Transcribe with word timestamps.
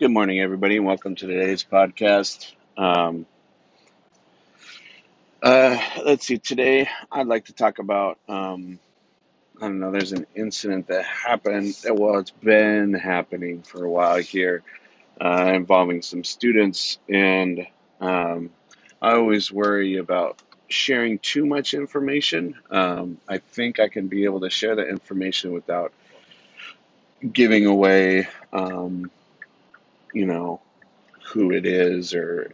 Good 0.00 0.12
morning, 0.12 0.40
everybody, 0.40 0.78
and 0.78 0.86
welcome 0.86 1.14
to 1.14 1.26
today's 1.26 1.62
podcast. 1.62 2.54
Um, 2.74 3.26
uh, 5.42 5.78
let's 6.02 6.24
see. 6.24 6.38
Today, 6.38 6.88
I'd 7.12 7.26
like 7.26 7.44
to 7.44 7.52
talk 7.52 7.78
about. 7.80 8.18
Um, 8.26 8.78
I 9.60 9.66
don't 9.66 9.78
know. 9.78 9.90
There's 9.90 10.12
an 10.12 10.24
incident 10.34 10.86
that 10.86 11.04
happened. 11.04 11.74
That 11.84 11.96
well, 11.96 12.16
it's 12.16 12.30
been 12.30 12.94
happening 12.94 13.60
for 13.60 13.84
a 13.84 13.90
while 13.90 14.16
here, 14.16 14.62
uh, 15.20 15.52
involving 15.54 16.00
some 16.00 16.24
students, 16.24 16.98
and 17.06 17.66
um, 18.00 18.48
I 19.02 19.16
always 19.16 19.52
worry 19.52 19.98
about 19.98 20.40
sharing 20.68 21.18
too 21.18 21.44
much 21.44 21.74
information. 21.74 22.54
Um, 22.70 23.18
I 23.28 23.36
think 23.36 23.78
I 23.78 23.88
can 23.88 24.08
be 24.08 24.24
able 24.24 24.40
to 24.40 24.48
share 24.48 24.76
the 24.76 24.88
information 24.88 25.52
without 25.52 25.92
giving 27.30 27.66
away, 27.66 28.28
um, 28.50 29.10
you 30.12 30.26
know, 30.26 30.60
who 31.32 31.52
it 31.52 31.66
is 31.66 32.14
or 32.14 32.52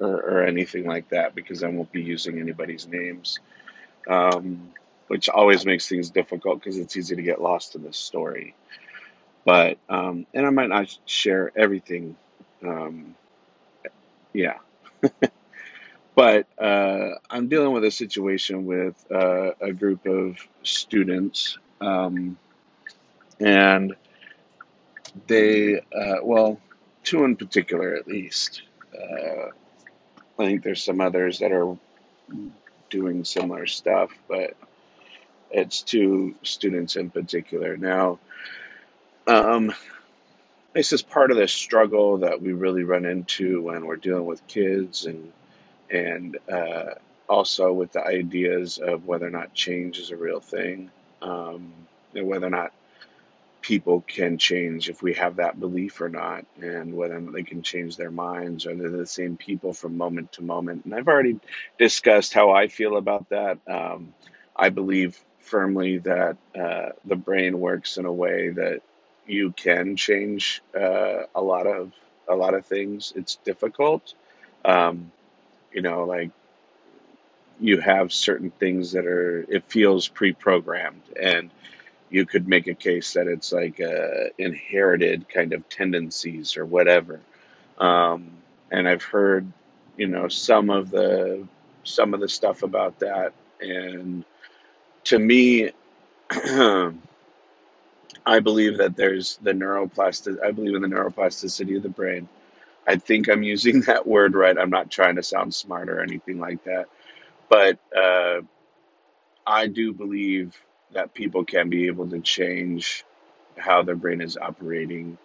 or, 0.00 0.16
or 0.20 0.42
anything 0.44 0.86
like 0.86 1.08
that 1.10 1.34
because 1.34 1.62
I 1.62 1.68
won't 1.68 1.92
be 1.92 2.02
using 2.02 2.40
anybody's 2.40 2.86
names, 2.86 3.38
um, 4.08 4.72
which 5.08 5.28
always 5.28 5.64
makes 5.64 5.88
things 5.88 6.10
difficult 6.10 6.60
because 6.60 6.78
it's 6.78 6.96
easy 6.96 7.16
to 7.16 7.22
get 7.22 7.40
lost 7.40 7.74
in 7.76 7.82
this 7.84 7.98
story. 7.98 8.54
But 9.44 9.78
um, 9.88 10.26
and 10.34 10.46
I 10.46 10.50
might 10.50 10.68
not 10.70 10.96
share 11.06 11.52
everything, 11.56 12.16
um, 12.62 13.14
yeah. 14.32 14.58
But 16.14 16.46
uh, 16.58 17.10
I'm 17.28 17.48
dealing 17.48 17.72
with 17.72 17.84
a 17.84 17.90
situation 17.90 18.66
with 18.66 18.94
uh, 19.10 19.50
a 19.60 19.72
group 19.72 20.06
of 20.06 20.38
students, 20.62 21.58
um, 21.80 22.38
and 23.40 23.96
they, 25.26 25.78
uh, 25.78 26.16
well, 26.22 26.60
two 27.04 27.24
in 27.24 27.36
particular 27.36 27.94
at 27.94 28.08
least. 28.08 28.62
Uh, 28.94 29.50
I 30.38 30.46
think 30.46 30.62
there's 30.62 30.82
some 30.82 31.00
others 31.00 31.38
that 31.38 31.52
are 31.52 31.76
doing 32.90 33.24
similar 33.24 33.66
stuff, 33.66 34.10
but 34.28 34.56
it's 35.50 35.82
two 35.82 36.34
students 36.42 36.96
in 36.96 37.10
particular. 37.10 37.76
Now, 37.76 38.18
um, 39.26 39.72
this 40.72 40.92
is 40.92 41.02
part 41.02 41.30
of 41.30 41.36
the 41.36 41.46
struggle 41.46 42.18
that 42.18 42.42
we 42.42 42.52
really 42.52 42.82
run 42.82 43.04
into 43.04 43.62
when 43.62 43.86
we're 43.86 43.96
dealing 43.96 44.26
with 44.26 44.46
kids 44.48 45.06
and 45.06 45.32
and 45.90 46.38
uh, 46.52 46.94
also 47.28 47.72
with 47.72 47.92
the 47.92 48.04
ideas 48.04 48.78
of 48.78 49.06
whether 49.06 49.26
or 49.26 49.30
not 49.30 49.54
change 49.54 49.98
is 49.98 50.10
a 50.10 50.16
real 50.16 50.40
thing, 50.40 50.90
um, 51.22 51.72
and 52.14 52.26
whether 52.26 52.46
or 52.46 52.50
not 52.50 52.72
people 53.64 54.02
can 54.02 54.36
change 54.36 54.90
if 54.90 55.02
we 55.02 55.14
have 55.14 55.36
that 55.36 55.58
belief 55.58 56.02
or 56.02 56.10
not, 56.10 56.44
and 56.60 56.94
whether 56.94 57.18
they 57.18 57.42
can 57.42 57.62
change 57.62 57.96
their 57.96 58.10
minds 58.10 58.66
or 58.66 58.74
they're 58.74 58.90
the 58.90 59.06
same 59.06 59.38
people 59.38 59.72
from 59.72 59.96
moment 59.96 60.32
to 60.32 60.42
moment. 60.42 60.84
And 60.84 60.94
I've 60.94 61.08
already 61.08 61.40
discussed 61.78 62.34
how 62.34 62.50
I 62.50 62.68
feel 62.68 62.98
about 62.98 63.30
that. 63.30 63.58
Um, 63.66 64.12
I 64.54 64.68
believe 64.68 65.18
firmly 65.40 65.96
that 65.98 66.36
uh, 66.54 66.90
the 67.06 67.16
brain 67.16 67.58
works 67.58 67.96
in 67.96 68.04
a 68.04 68.12
way 68.12 68.50
that 68.50 68.82
you 69.26 69.52
can 69.52 69.96
change 69.96 70.62
uh, 70.76 71.22
a 71.34 71.40
lot 71.40 71.66
of 71.66 71.90
a 72.28 72.34
lot 72.34 72.52
of 72.52 72.66
things. 72.66 73.14
It's 73.16 73.36
difficult, 73.36 74.12
um, 74.66 75.10
you 75.72 75.80
know, 75.80 76.04
like 76.04 76.30
you 77.60 77.80
have 77.80 78.12
certain 78.12 78.50
things 78.50 78.92
that 78.92 79.06
are 79.06 79.46
it 79.48 79.64
feels 79.68 80.06
pre-programmed 80.06 81.02
and 81.18 81.50
you 82.14 82.24
could 82.24 82.46
make 82.46 82.68
a 82.68 82.74
case 82.74 83.14
that 83.14 83.26
it's 83.26 83.52
like 83.52 83.80
uh, 83.80 84.30
inherited 84.38 85.28
kind 85.28 85.52
of 85.52 85.68
tendencies 85.68 86.56
or 86.56 86.64
whatever. 86.64 87.18
Um, 87.76 88.30
and 88.70 88.86
I've 88.88 89.02
heard, 89.02 89.52
you 89.96 90.06
know, 90.06 90.28
some 90.28 90.70
of 90.70 90.90
the 90.92 91.44
some 91.82 92.14
of 92.14 92.20
the 92.20 92.28
stuff 92.28 92.62
about 92.62 93.00
that, 93.00 93.32
and 93.60 94.24
to 95.04 95.18
me, 95.18 95.72
I 96.30 96.92
believe 98.44 98.78
that 98.78 98.94
there's 98.94 99.38
the 99.42 99.50
neuroplastic. 99.50 100.40
I 100.40 100.52
believe 100.52 100.76
in 100.76 100.82
the 100.82 100.88
neuroplasticity 100.88 101.76
of 101.76 101.82
the 101.82 101.88
brain. 101.88 102.28
I 102.86 102.94
think 102.94 103.28
I'm 103.28 103.42
using 103.42 103.80
that 103.88 104.06
word 104.06 104.36
right. 104.36 104.56
I'm 104.56 104.70
not 104.70 104.88
trying 104.88 105.16
to 105.16 105.22
sound 105.24 105.52
smart 105.52 105.88
or 105.88 106.00
anything 106.00 106.38
like 106.38 106.62
that, 106.62 106.86
but 107.48 107.80
uh, 107.92 108.42
I 109.44 109.66
do 109.66 109.92
believe 109.92 110.56
that 110.94 111.14
people 111.14 111.44
can 111.44 111.70
be 111.70 111.88
able 111.88 112.08
to 112.10 112.20
change 112.20 113.04
how 113.58 113.82
their 113.82 113.96
brain 113.96 114.22
is 114.22 114.38
operating. 114.38 115.18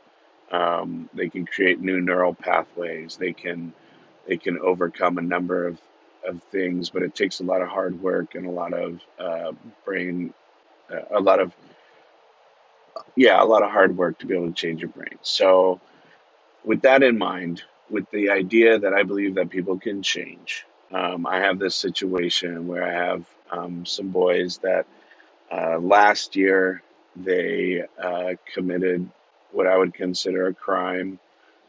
Um, 0.51 1.09
they 1.13 1.29
can 1.29 1.45
create 1.45 1.81
new 1.81 2.01
neural 2.01 2.33
pathways. 2.35 3.17
They 3.17 3.33
can 3.33 3.73
they 4.27 4.37
can 4.37 4.59
overcome 4.59 5.17
a 5.19 5.23
number 5.23 5.67
of, 5.67 5.79
of 6.27 6.41
things, 6.51 6.89
but 6.91 7.03
it 7.03 7.15
takes 7.15 7.41
a 7.41 7.45
lot 7.45 7.61
of 7.61 7.69
hard 7.69 8.01
work 8.01 8.35
and 8.35 8.45
a 8.47 8.51
lot 8.51 8.73
of 8.73 9.01
uh, 9.19 9.53
brain, 9.85 10.33
uh, 10.91 11.17
a 11.17 11.21
lot 11.21 11.39
of 11.41 11.53
yeah, 13.17 13.43
a 13.43 13.45
lot 13.45 13.63
of 13.63 13.71
hard 13.71 13.97
work 13.97 14.19
to 14.19 14.27
be 14.27 14.35
able 14.35 14.47
to 14.49 14.53
change 14.53 14.81
your 14.81 14.89
brain. 14.91 15.19
So, 15.23 15.81
with 16.65 16.81
that 16.83 17.03
in 17.03 17.17
mind, 17.17 17.63
with 17.89 18.09
the 18.11 18.29
idea 18.31 18.79
that 18.79 18.93
I 18.93 19.03
believe 19.03 19.35
that 19.35 19.49
people 19.49 19.79
can 19.79 20.03
change, 20.03 20.65
um, 20.91 21.27
I 21.27 21.37
have 21.39 21.59
this 21.59 21.75
situation 21.75 22.67
where 22.67 22.83
I 22.83 22.93
have 22.93 23.25
um, 23.51 23.85
some 23.85 24.09
boys 24.09 24.59
that 24.59 24.87
uh, 25.51 25.79
last 25.79 26.35
year, 26.35 26.81
they 27.15 27.83
uh, 28.01 28.33
committed 28.53 29.09
what 29.51 29.67
I 29.67 29.77
would 29.77 29.93
consider 29.93 30.47
a 30.47 30.53
crime. 30.53 31.19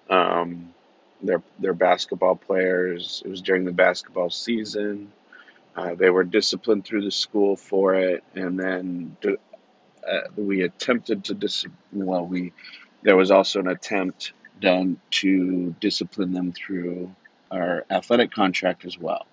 Um, 0.09 0.75
they're, 1.23 1.43
they're 1.59 1.75
basketball 1.75 2.37
players. 2.37 3.23
It 3.25 3.29
was 3.29 3.43
during 3.43 3.65
the 3.65 3.73
basketball 3.73 4.31
season. 4.31 5.13
Uh, 5.77 5.95
they 5.95 6.11
were 6.11 6.25
disciplined 6.25 6.85
through 6.85 7.05
the 7.05 7.11
school 7.11 7.57
for 7.57 7.95
it, 7.95 8.25
and 8.35 8.59
then 8.59 9.17
uh, 10.07 10.21
we 10.37 10.63
attempted 10.63 11.25
to 11.25 11.35
dis. 11.35 11.65
Well, 11.93 12.27
we 12.27 12.53
there 13.03 13.17
was 13.17 13.31
also 13.31 13.61
an 13.61 13.69
attempt 13.69 14.33
done 14.61 15.01
to 15.11 15.75
discipline 15.81 16.33
them 16.33 16.53
through 16.53 17.15
our 17.51 17.85
athletic 17.91 18.31
contract 18.31 18.85
as 18.85 18.99
well. 18.99 19.27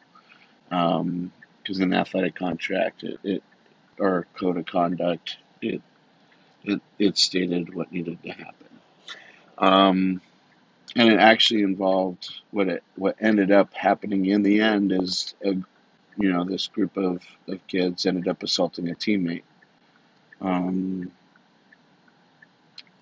Because 0.70 1.02
um, 1.02 1.32
the 1.64 1.96
athletic 1.96 2.36
contract, 2.36 3.04
it, 3.04 3.20
it 3.24 3.44
our 4.00 4.28
code 4.38 4.58
of 4.58 4.66
conduct, 4.66 5.38
it 5.62 5.82
it, 6.64 6.82
it 7.00 7.18
stated 7.18 7.74
what 7.74 7.92
needed 7.92 8.22
to 8.24 8.30
happen. 8.30 8.68
Um, 9.58 10.22
and 10.96 11.10
it 11.10 11.20
actually 11.20 11.64
involved 11.64 12.30
what 12.52 12.68
it 12.68 12.84
what 12.96 13.16
ended 13.20 13.52
up 13.52 13.74
happening 13.74 14.26
in 14.26 14.44
the 14.44 14.62
end 14.62 14.92
is 14.92 15.36
a, 15.44 15.50
you 15.50 16.34
know 16.34 16.44
this 16.44 16.68
group 16.68 16.98
of, 16.98 17.22
of 17.48 17.66
kids 17.68 18.06
ended 18.06 18.28
up 18.28 18.44
assaulting 18.44 18.90
a 18.90 18.96
teammate. 18.96 19.44
Um, 20.42 21.12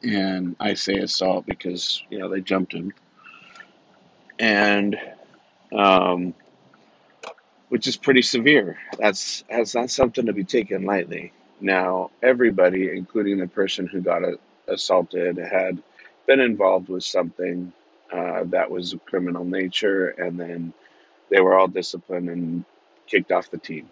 and 0.04 0.56
I 0.60 0.74
say 0.76 0.96
assault 0.96 1.46
because 1.46 2.04
you 2.10 2.20
know 2.20 2.30
they 2.30 2.42
jumped 2.42 2.74
him, 2.74 2.94
and 4.40 4.98
um, 5.72 6.34
which 7.70 7.88
is 7.88 7.98
pretty 7.98 8.22
severe. 8.22 8.78
That's 9.00 9.44
that's 9.50 9.76
not 9.76 9.90
something 9.90 10.26
to 10.26 10.34
be 10.34 10.44
taken 10.44 10.86
lightly. 10.86 11.34
Now, 11.62 12.12
everybody, 12.22 12.92
including 12.92 13.40
the 13.40 13.48
person 13.48 13.88
who 13.88 14.02
got 14.02 14.24
a, 14.24 14.38
assaulted, 14.68 15.38
had 15.38 15.82
been 16.28 16.40
involved 16.40 16.90
with 16.90 17.04
something 17.04 17.72
uh, 18.12 18.44
that 18.46 18.70
was 18.70 18.94
of 18.94 19.06
criminal 19.06 19.46
nature, 19.46 20.10
and 20.10 20.40
then 20.40 20.74
they 21.30 21.42
were 21.42 21.58
all 21.58 21.68
disciplined 21.68 22.30
and 22.30 22.66
kicked 23.08 23.32
off 23.32 23.52
the 23.52 23.58
team. 23.58 23.90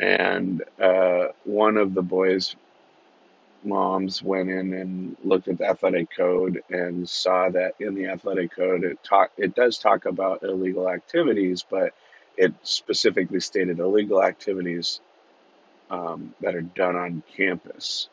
And 0.00 0.64
uh, 0.80 1.28
one 1.44 1.76
of 1.76 1.94
the 1.94 2.02
boys' 2.02 2.56
moms 3.64 4.22
went 4.22 4.50
in 4.50 4.72
and 4.74 5.16
looked 5.24 5.48
at 5.48 5.58
the 5.58 5.66
athletic 5.66 6.08
code 6.16 6.62
and 6.70 7.08
saw 7.08 7.50
that 7.50 7.74
in 7.80 7.94
the 7.94 8.06
athletic 8.06 8.52
code 8.54 8.84
it 8.84 9.02
talk 9.04 9.32
it 9.36 9.54
does 9.54 9.78
talk 9.78 10.06
about 10.06 10.42
illegal 10.44 10.88
activities, 10.88 11.64
but 11.68 11.92
it 12.38 12.54
specifically 12.62 13.40
stated 13.40 13.80
illegal 13.80 14.22
activities 14.22 15.00
um, 15.90 16.34
that 16.40 16.54
are 16.54 16.62
done 16.62 16.96
on 16.96 17.22
campus. 17.36 18.08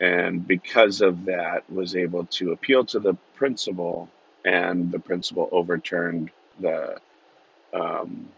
And 0.00 0.46
because 0.46 1.00
of 1.00 1.24
that 1.24 1.68
was 1.70 1.96
able 1.96 2.26
to 2.26 2.52
appeal 2.52 2.84
to 2.86 3.00
the 3.00 3.14
principal 3.34 4.10
and 4.44 4.90
the 4.92 4.98
principal 4.98 5.48
overturned 5.50 6.30
the 6.60 6.98
um, 7.72 8.28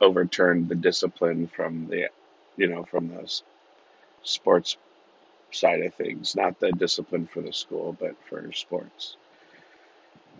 overturned 0.00 0.68
the 0.68 0.74
discipline 0.74 1.46
from 1.46 1.86
the 1.88 2.08
you 2.56 2.66
know 2.66 2.84
from 2.84 3.08
the 3.08 3.40
sports 4.22 4.76
side 5.52 5.82
of 5.82 5.94
things. 5.94 6.34
Not 6.34 6.58
the 6.58 6.72
discipline 6.72 7.26
for 7.26 7.40
the 7.42 7.52
school 7.52 7.96
but 8.00 8.16
for 8.28 8.50
sports. 8.52 9.16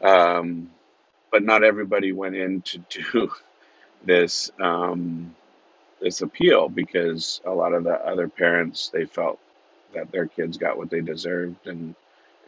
Um, 0.02 0.70
but 1.32 1.44
not 1.44 1.64
everybody 1.64 2.12
went 2.12 2.36
in 2.36 2.62
to 2.62 2.78
do 3.12 3.32
this 4.04 4.50
um, 4.60 5.34
this 6.00 6.22
appeal 6.22 6.68
because 6.68 7.40
a 7.46 7.50
lot 7.50 7.72
of 7.74 7.84
the 7.84 7.94
other 8.06 8.28
parents 8.28 8.90
they 8.92 9.04
felt 9.04 9.38
that 9.94 10.10
their 10.12 10.26
kids 10.26 10.58
got 10.58 10.76
what 10.78 10.90
they 10.90 11.00
deserved 11.00 11.66
and 11.66 11.94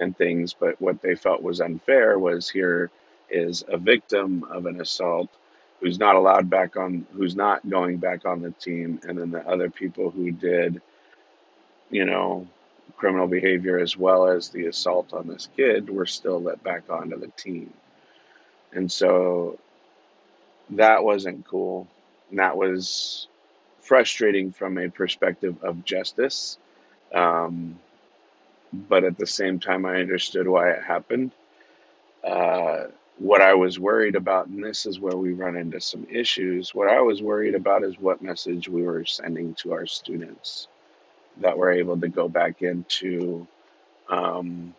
and 0.01 0.17
things. 0.17 0.55
But 0.55 0.81
what 0.81 1.03
they 1.03 1.15
felt 1.15 1.43
was 1.43 1.61
unfair 1.61 2.19
was 2.19 2.49
here 2.49 2.91
is 3.31 3.65
a 3.69 3.79
victim 3.79 4.45
of 4.51 4.67
an 4.67 4.81
assault 4.81 5.29
who's 5.81 5.99
not 5.99 6.17
allowed 6.17 6.51
back 6.51 6.77
on, 6.77 7.07
who's 7.15 7.37
not 7.37 7.69
going 7.69 7.99
back 7.99 8.27
on 8.27 8.43
the 8.43 8.51
team, 8.53 9.01
and 9.05 9.19
then 9.19 9.31
the 9.31 9.47
other 9.49 9.71
people 9.71 10.11
who 10.11 10.31
did, 10.31 10.81
you 11.91 12.05
know, 12.07 12.47
criminal 12.97 13.29
behavior 13.29 13.79
as 13.79 13.97
well 13.97 14.29
as 14.29 14.51
the 14.51 14.67
assault 14.67 15.13
on 15.15 15.29
this 15.29 15.49
kid 15.57 15.91
were 15.91 16.07
still 16.07 16.43
let 16.43 16.63
back 16.65 16.85
onto 16.91 17.19
the 17.19 17.29
team. 17.37 17.73
And 18.73 18.91
so 18.91 19.59
that 20.71 21.05
wasn't 21.05 21.47
cool. 21.47 21.89
And 22.31 22.39
that 22.39 22.57
was 22.57 23.29
frustrating 23.81 24.53
from 24.53 24.79
a 24.79 24.89
perspective 24.89 25.57
of 25.63 25.85
justice. 25.85 26.59
Um, 27.15 27.79
but 28.73 29.05
at 29.05 29.19
the 29.19 29.27
same 29.27 29.61
time, 29.61 29.85
I 29.85 29.97
understood 29.97 30.49
why 30.49 30.71
it 30.71 30.83
happened. 30.83 31.33
Uh, 32.25 32.85
what 33.19 33.43
I 33.43 33.55
was 33.55 33.79
worried 33.79 34.17
about, 34.17 34.47
and 34.47 34.65
this 34.65 34.87
is 34.87 34.99
where 34.99 35.17
we 35.17 35.33
run 35.33 35.57
into 35.57 35.81
some 35.81 36.07
issues, 36.11 36.75
what 36.75 36.89
I 36.89 37.03
was 37.03 37.23
worried 37.23 37.55
about 37.55 37.85
is 37.85 37.99
what 37.99 38.23
message 38.23 38.69
we 38.69 38.83
were 38.83 39.05
sending 39.05 39.55
to 39.57 39.73
our 39.73 39.87
students 39.87 40.69
that 41.39 41.57
were 41.59 41.71
able 41.71 42.01
to 42.01 42.09
go 42.09 42.29
back 42.29 42.63
into 42.63 43.47
um, 44.09 44.75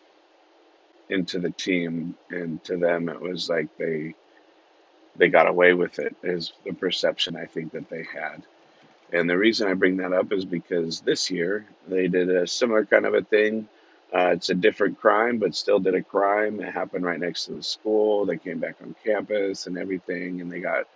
into 1.10 1.40
the 1.40 1.52
team, 1.52 2.16
and 2.30 2.64
to 2.66 2.78
them 2.78 3.10
it 3.10 3.20
was 3.20 3.50
like 3.50 3.76
they 3.78 4.16
they 5.16 5.30
got 5.30 5.48
away 5.48 5.74
with 5.74 6.00
it 6.00 6.16
is 6.24 6.54
the 6.66 6.74
perception 6.74 7.36
I 7.36 7.46
think 7.46 7.74
that 7.74 7.90
they 7.90 8.04
had. 8.04 8.44
And 9.12 9.30
the 9.30 9.38
reason 9.38 9.68
I 9.68 9.76
bring 9.76 9.98
that 9.98 10.12
up 10.12 10.32
is 10.32 10.44
because 10.44 11.02
this 11.02 11.30
year 11.30 11.68
they 11.88 12.08
did 12.08 12.30
a 12.30 12.48
similar 12.48 12.84
kind 12.86 13.06
of 13.06 13.14
a 13.14 13.22
thing. 13.22 13.68
Uh, 14.12 14.32
it's 14.34 14.50
a 14.50 14.56
different 14.56 15.00
crime, 15.00 15.38
but 15.38 15.56
still 15.56 15.80
did 15.80 15.96
a 15.96 16.02
crime. 16.02 16.60
It 16.60 16.74
happened 16.74 17.06
right 17.06 17.20
next 17.20 17.46
to 17.46 17.54
the 17.54 17.64
school. 17.64 18.26
They 18.26 18.38
came 18.38 18.60
back 18.60 18.76
on 18.82 18.96
campus 19.04 19.68
and 19.68 19.78
everything, 19.78 20.42
and 20.42 20.52
they 20.52 20.60
got 20.60 20.88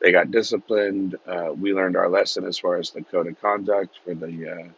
they 0.00 0.10
got 0.10 0.30
disciplined. 0.30 1.16
Uh, 1.26 1.52
we 1.54 1.72
learned 1.72 1.96
our 1.96 2.08
lesson 2.08 2.44
as 2.44 2.58
far 2.58 2.76
as 2.76 2.90
the 2.90 3.02
code 3.02 3.26
of 3.26 3.40
conduct 3.40 3.98
for 4.04 4.14
the 4.14 4.72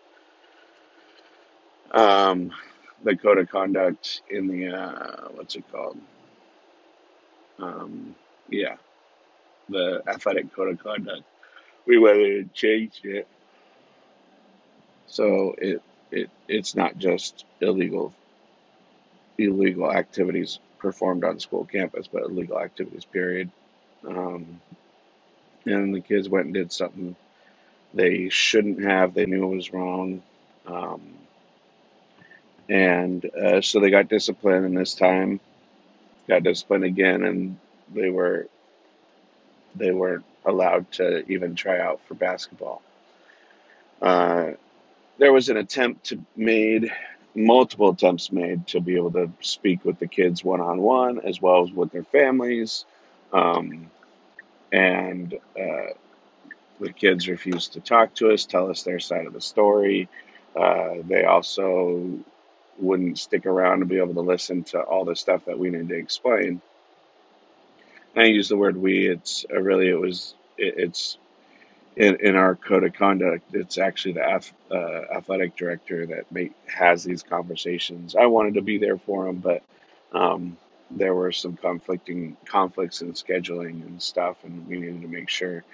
uh, 1.92 1.98
um, 1.98 2.52
the 3.04 3.16
code 3.16 3.38
of 3.38 3.50
conduct 3.50 4.22
in 4.30 4.48
the 4.48 4.68
uh, 4.68 5.28
what's 5.34 5.56
it 5.56 5.64
called? 5.72 5.98
Um, 7.58 8.16
yeah, 8.50 8.76
the 9.68 10.02
athletic 10.08 10.54
code 10.54 10.70
of 10.70 10.82
conduct. 10.82 11.22
We 11.86 11.98
went 11.98 12.18
and 12.18 12.54
changed 12.54 13.04
it 13.06 13.28
so 15.06 15.54
it 15.58 15.82
it 16.10 16.30
it's 16.48 16.76
not 16.76 16.98
just 16.98 17.44
illegal 17.60 18.14
illegal 19.38 19.90
activities 19.92 20.58
performed 20.78 21.24
on 21.24 21.40
school 21.40 21.64
campus, 21.64 22.08
but 22.08 22.22
illegal 22.24 22.58
activities 22.60 23.04
period. 23.04 23.50
Um, 24.06 24.60
and 25.66 25.94
the 25.94 26.00
kids 26.00 26.28
went 26.28 26.46
and 26.46 26.54
did 26.54 26.72
something 26.72 27.16
they 27.94 28.28
shouldn't 28.30 28.82
have. 28.84 29.14
They 29.14 29.26
knew 29.26 29.52
it 29.52 29.56
was 29.56 29.72
wrong. 29.72 30.22
Um, 30.66 31.02
and 32.68 33.24
uh, 33.34 33.60
so 33.60 33.80
they 33.80 33.90
got 33.90 34.08
disciplined, 34.08 34.66
and 34.66 34.76
this 34.76 34.94
time 34.94 35.40
got 36.28 36.42
disciplined 36.42 36.84
again, 36.84 37.22
and 37.24 37.58
they 37.94 38.10
were 38.10 38.48
they 39.76 39.90
weren't 39.92 40.24
allowed 40.44 40.90
to 40.92 41.26
even 41.30 41.54
try 41.54 41.80
out 41.80 42.00
for 42.06 42.14
basketball. 42.14 42.82
Uh, 44.02 44.52
there 45.18 45.32
was 45.32 45.48
an 45.48 45.56
attempt 45.56 46.06
to 46.06 46.24
made 46.36 46.92
multiple 47.34 47.90
attempts 47.90 48.30
made 48.30 48.66
to 48.68 48.80
be 48.80 48.96
able 48.96 49.10
to 49.12 49.30
speak 49.40 49.84
with 49.84 49.98
the 49.98 50.06
kids 50.06 50.44
one 50.44 50.60
on 50.60 50.80
one 50.80 51.20
as 51.20 51.40
well 51.40 51.64
as 51.64 51.72
with 51.72 51.90
their 51.90 52.04
families 52.04 52.84
um, 53.32 53.90
and 54.72 55.34
uh, 55.58 55.92
the 56.80 56.92
kids 56.92 57.28
refused 57.28 57.72
to 57.72 57.80
talk 57.80 58.14
to 58.14 58.30
us 58.30 58.46
tell 58.46 58.70
us 58.70 58.82
their 58.84 59.00
side 59.00 59.26
of 59.26 59.32
the 59.32 59.40
story 59.40 60.08
uh, 60.56 60.94
they 61.08 61.24
also 61.24 62.18
wouldn't 62.80 63.18
stick 63.18 63.46
around 63.46 63.80
to 63.80 63.86
be 63.86 63.98
able 63.98 64.14
to 64.14 64.20
listen 64.22 64.64
to 64.64 64.80
all 64.80 65.04
the 65.04 65.16
stuff 65.16 65.44
that 65.46 65.58
we 65.58 65.70
needed 65.70 65.88
to 65.90 65.96
explain 65.98 66.62
i 68.16 68.24
use 68.24 68.48
the 68.48 68.56
word 68.56 68.76
we 68.76 69.06
it's 69.08 69.46
uh, 69.52 69.60
really 69.60 69.88
it 69.88 70.00
was 70.00 70.34
it, 70.58 70.74
it's 70.78 71.16
in, 71.96 72.16
in 72.20 72.36
our 72.36 72.56
code 72.56 72.84
of 72.84 72.94
conduct, 72.94 73.54
it's 73.54 73.78
actually 73.78 74.14
the 74.14 74.24
ath- 74.28 74.54
uh, 74.70 75.02
athletic 75.16 75.56
director 75.56 76.06
that 76.06 76.30
make, 76.32 76.52
has 76.66 77.04
these 77.04 77.22
conversations. 77.22 78.16
I 78.16 78.26
wanted 78.26 78.54
to 78.54 78.62
be 78.62 78.78
there 78.78 78.98
for 78.98 79.28
him, 79.28 79.38
but 79.38 79.62
um, 80.12 80.56
there 80.90 81.14
were 81.14 81.32
some 81.32 81.56
conflicting 81.56 82.36
conflicts 82.46 83.02
in 83.02 83.12
scheduling 83.12 83.86
and 83.86 84.02
stuff, 84.02 84.38
and 84.44 84.66
we 84.68 84.78
needed 84.80 85.02
to 85.02 85.08
make 85.08 85.28
sure. 85.28 85.64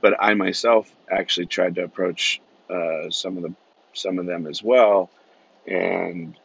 But 0.00 0.16
I 0.20 0.34
myself 0.34 0.90
actually 1.10 1.46
tried 1.46 1.76
to 1.76 1.84
approach 1.84 2.40
uh, 2.70 3.10
some 3.10 3.36
of 3.36 3.42
the 3.44 3.54
some 3.94 4.18
of 4.18 4.26
them 4.26 4.46
as 4.46 4.62
well, 4.62 5.10
and 5.66 6.38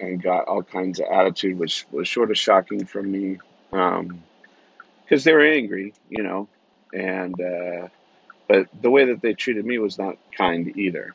and 0.00 0.22
got 0.22 0.46
all 0.46 0.62
kinds 0.62 1.00
of 1.00 1.06
attitude, 1.12 1.58
which 1.58 1.86
was 1.90 2.08
sort 2.08 2.30
of 2.30 2.38
shocking 2.38 2.84
for 2.84 3.02
me 3.02 3.38
because 3.70 4.00
um, 4.00 4.22
they 5.08 5.32
were 5.32 5.44
angry, 5.44 5.94
you 6.08 6.22
know, 6.22 6.48
and. 6.92 7.40
Uh, 7.40 7.88
but 8.48 8.68
the 8.80 8.90
way 8.90 9.04
that 9.04 9.20
they 9.20 9.34
treated 9.34 9.64
me 9.64 9.78
was 9.78 9.98
not 9.98 10.16
kind 10.36 10.76
either. 10.76 11.14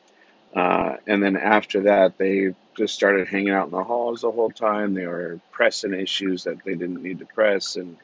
Uh, 0.54 0.96
and 1.06 1.22
then 1.22 1.36
after 1.36 1.82
that, 1.82 2.16
they 2.16 2.54
just 2.76 2.94
started 2.94 3.26
hanging 3.26 3.50
out 3.50 3.66
in 3.66 3.72
the 3.72 3.82
halls 3.82 4.20
the 4.20 4.30
whole 4.30 4.50
time. 4.50 4.94
They 4.94 5.06
were 5.06 5.40
pressing 5.50 5.92
issues 5.92 6.44
that 6.44 6.64
they 6.64 6.76
didn't 6.76 7.02
need 7.02 7.18
to 7.18 7.26
press 7.26 7.74
and 7.74 7.96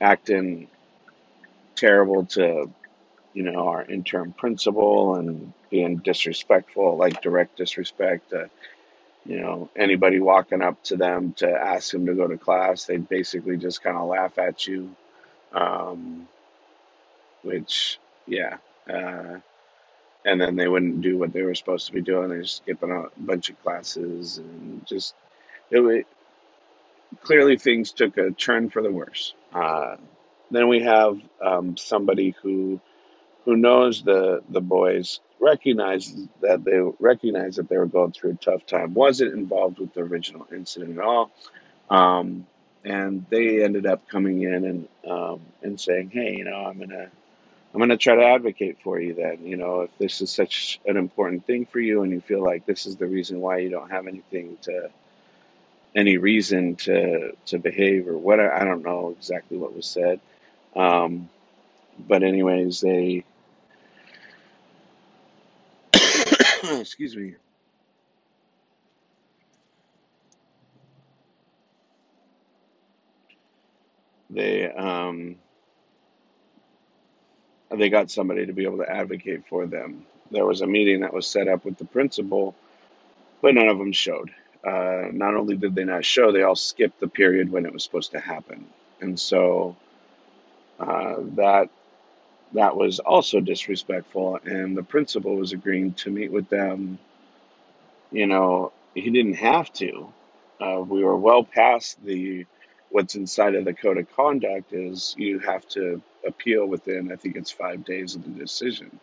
acting 0.00 0.68
terrible 1.76 2.26
to, 2.26 2.70
you 3.32 3.42
know, 3.42 3.68
our 3.68 3.84
interim 3.84 4.32
principal 4.32 5.14
and 5.14 5.54
being 5.70 5.96
disrespectful, 5.96 6.98
like 6.98 7.22
direct 7.22 7.56
disrespect. 7.56 8.30
To, 8.30 8.50
you 9.28 9.40
know, 9.40 9.70
anybody 9.76 10.20
walking 10.20 10.62
up 10.62 10.82
to 10.86 10.96
them 10.96 11.34
to 11.34 11.50
ask 11.50 11.92
them 11.92 12.06
to 12.06 12.14
go 12.14 12.26
to 12.28 12.38
class, 12.38 12.86
they 12.86 12.98
basically 12.98 13.58
just 13.58 13.82
kind 13.82 13.98
of 13.98 14.08
laugh 14.08 14.38
at 14.38 14.66
you. 14.66 14.96
Um, 15.52 16.28
which 17.42 18.00
yeah. 18.26 18.58
Uh, 18.88 19.38
and 20.24 20.40
then 20.40 20.56
they 20.56 20.68
wouldn't 20.68 21.02
do 21.02 21.18
what 21.18 21.32
they 21.32 21.42
were 21.42 21.54
supposed 21.54 21.86
to 21.86 21.92
be 21.92 22.02
doing. 22.02 22.30
They 22.30 22.40
just 22.42 22.58
skipping 22.58 22.90
a 22.90 23.20
bunch 23.20 23.50
of 23.50 23.62
classes 23.62 24.38
and 24.38 24.86
just 24.86 25.14
it 25.70 25.80
was, 25.80 26.04
clearly 27.22 27.58
things 27.58 27.92
took 27.92 28.16
a 28.18 28.30
turn 28.32 28.70
for 28.70 28.82
the 28.82 28.92
worse. 28.92 29.34
Uh, 29.54 29.96
then 30.50 30.68
we 30.68 30.82
have 30.82 31.18
um, 31.44 31.76
somebody 31.76 32.34
who 32.42 32.80
who 33.48 33.56
knows 33.56 34.02
the 34.02 34.42
the 34.50 34.60
boys, 34.60 35.20
recognizes 35.40 36.28
that 36.42 36.64
they 36.64 36.78
recognize 37.00 37.56
that 37.56 37.68
they 37.68 37.78
were 37.78 37.86
going 37.86 38.12
through 38.12 38.32
a 38.32 38.34
tough 38.34 38.66
time, 38.66 38.92
wasn't 38.92 39.32
involved 39.32 39.78
with 39.78 39.94
the 39.94 40.00
original 40.00 40.46
incident 40.52 40.98
at 40.98 41.04
all, 41.04 41.30
um, 41.88 42.46
and 42.84 43.24
they 43.30 43.64
ended 43.64 43.86
up 43.86 44.06
coming 44.08 44.42
in 44.42 44.64
and 44.64 44.88
um, 45.10 45.40
and 45.62 45.80
saying, 45.80 46.10
"Hey, 46.10 46.36
you 46.36 46.44
know, 46.44 46.56
I'm 46.56 46.78
gonna 46.78 47.08
I'm 47.74 47.88
to 47.88 47.96
try 47.96 48.16
to 48.16 48.24
advocate 48.24 48.78
for 48.82 48.98
you 48.98 49.14
then. 49.14 49.44
You 49.44 49.56
know, 49.56 49.82
if 49.82 49.90
this 49.98 50.20
is 50.20 50.32
such 50.32 50.80
an 50.86 50.96
important 50.96 51.46
thing 51.46 51.66
for 51.66 51.80
you 51.80 52.02
and 52.02 52.12
you 52.12 52.20
feel 52.20 52.42
like 52.42 52.66
this 52.66 52.86
is 52.86 52.96
the 52.96 53.06
reason 53.06 53.40
why 53.40 53.58
you 53.58 53.68
don't 53.68 53.90
have 53.90 54.06
anything 54.06 54.56
to, 54.62 54.90
any 55.94 56.16
reason 56.16 56.76
to, 56.76 57.32
to 57.46 57.58
behave 57.58 58.08
or 58.08 58.16
what, 58.16 58.40
I 58.40 58.64
don't 58.64 58.82
know 58.82 59.14
exactly 59.16 59.58
what 59.58 59.76
was 59.76 59.86
said. 59.86 60.20
Um, 60.74 61.28
but, 62.08 62.22
anyways, 62.22 62.80
they, 62.80 63.24
excuse 66.82 67.16
me, 67.16 67.34
they, 74.30 74.70
um, 74.70 75.36
they 77.70 77.88
got 77.90 78.10
somebody 78.10 78.46
to 78.46 78.52
be 78.52 78.64
able 78.64 78.78
to 78.78 78.90
advocate 78.90 79.44
for 79.48 79.66
them. 79.66 80.06
There 80.30 80.46
was 80.46 80.60
a 80.62 80.66
meeting 80.66 81.00
that 81.00 81.12
was 81.14 81.26
set 81.26 81.48
up 81.48 81.64
with 81.64 81.78
the 81.78 81.84
principal, 81.86 82.54
but 83.42 83.54
none 83.54 83.68
of 83.68 83.78
them 83.78 83.92
showed. 83.92 84.30
Uh, 84.64 85.06
not 85.12 85.34
only 85.34 85.56
did 85.56 85.74
they 85.74 85.84
not 85.84 86.04
show, 86.04 86.32
they 86.32 86.42
all 86.42 86.56
skipped 86.56 87.00
the 87.00 87.08
period 87.08 87.50
when 87.50 87.66
it 87.66 87.72
was 87.72 87.84
supposed 87.84 88.12
to 88.12 88.20
happen, 88.20 88.66
and 89.00 89.18
so 89.18 89.76
uh, 90.80 91.16
that 91.36 91.70
that 92.52 92.76
was 92.76 92.98
also 92.98 93.40
disrespectful. 93.40 94.38
And 94.44 94.76
the 94.76 94.82
principal 94.82 95.36
was 95.36 95.52
agreeing 95.52 95.92
to 95.94 96.10
meet 96.10 96.32
with 96.32 96.48
them. 96.48 96.98
You 98.10 98.26
know, 98.26 98.72
he 98.94 99.10
didn't 99.10 99.34
have 99.34 99.72
to. 99.74 100.12
Uh, 100.60 100.80
we 100.80 101.04
were 101.04 101.16
well 101.16 101.44
past 101.44 102.02
the 102.04 102.46
what's 102.90 103.14
inside 103.14 103.54
of 103.54 103.64
the 103.64 103.74
code 103.74 103.98
of 103.98 104.14
conduct 104.16 104.72
is 104.72 105.14
you 105.18 105.38
have 105.40 105.66
to 105.68 106.00
appeal 106.26 106.66
within, 106.66 107.12
I 107.12 107.16
think 107.16 107.36
it's 107.36 107.50
five 107.50 107.84
days 107.84 108.14
of 108.14 108.24
the 108.24 108.30
decision. 108.30 108.98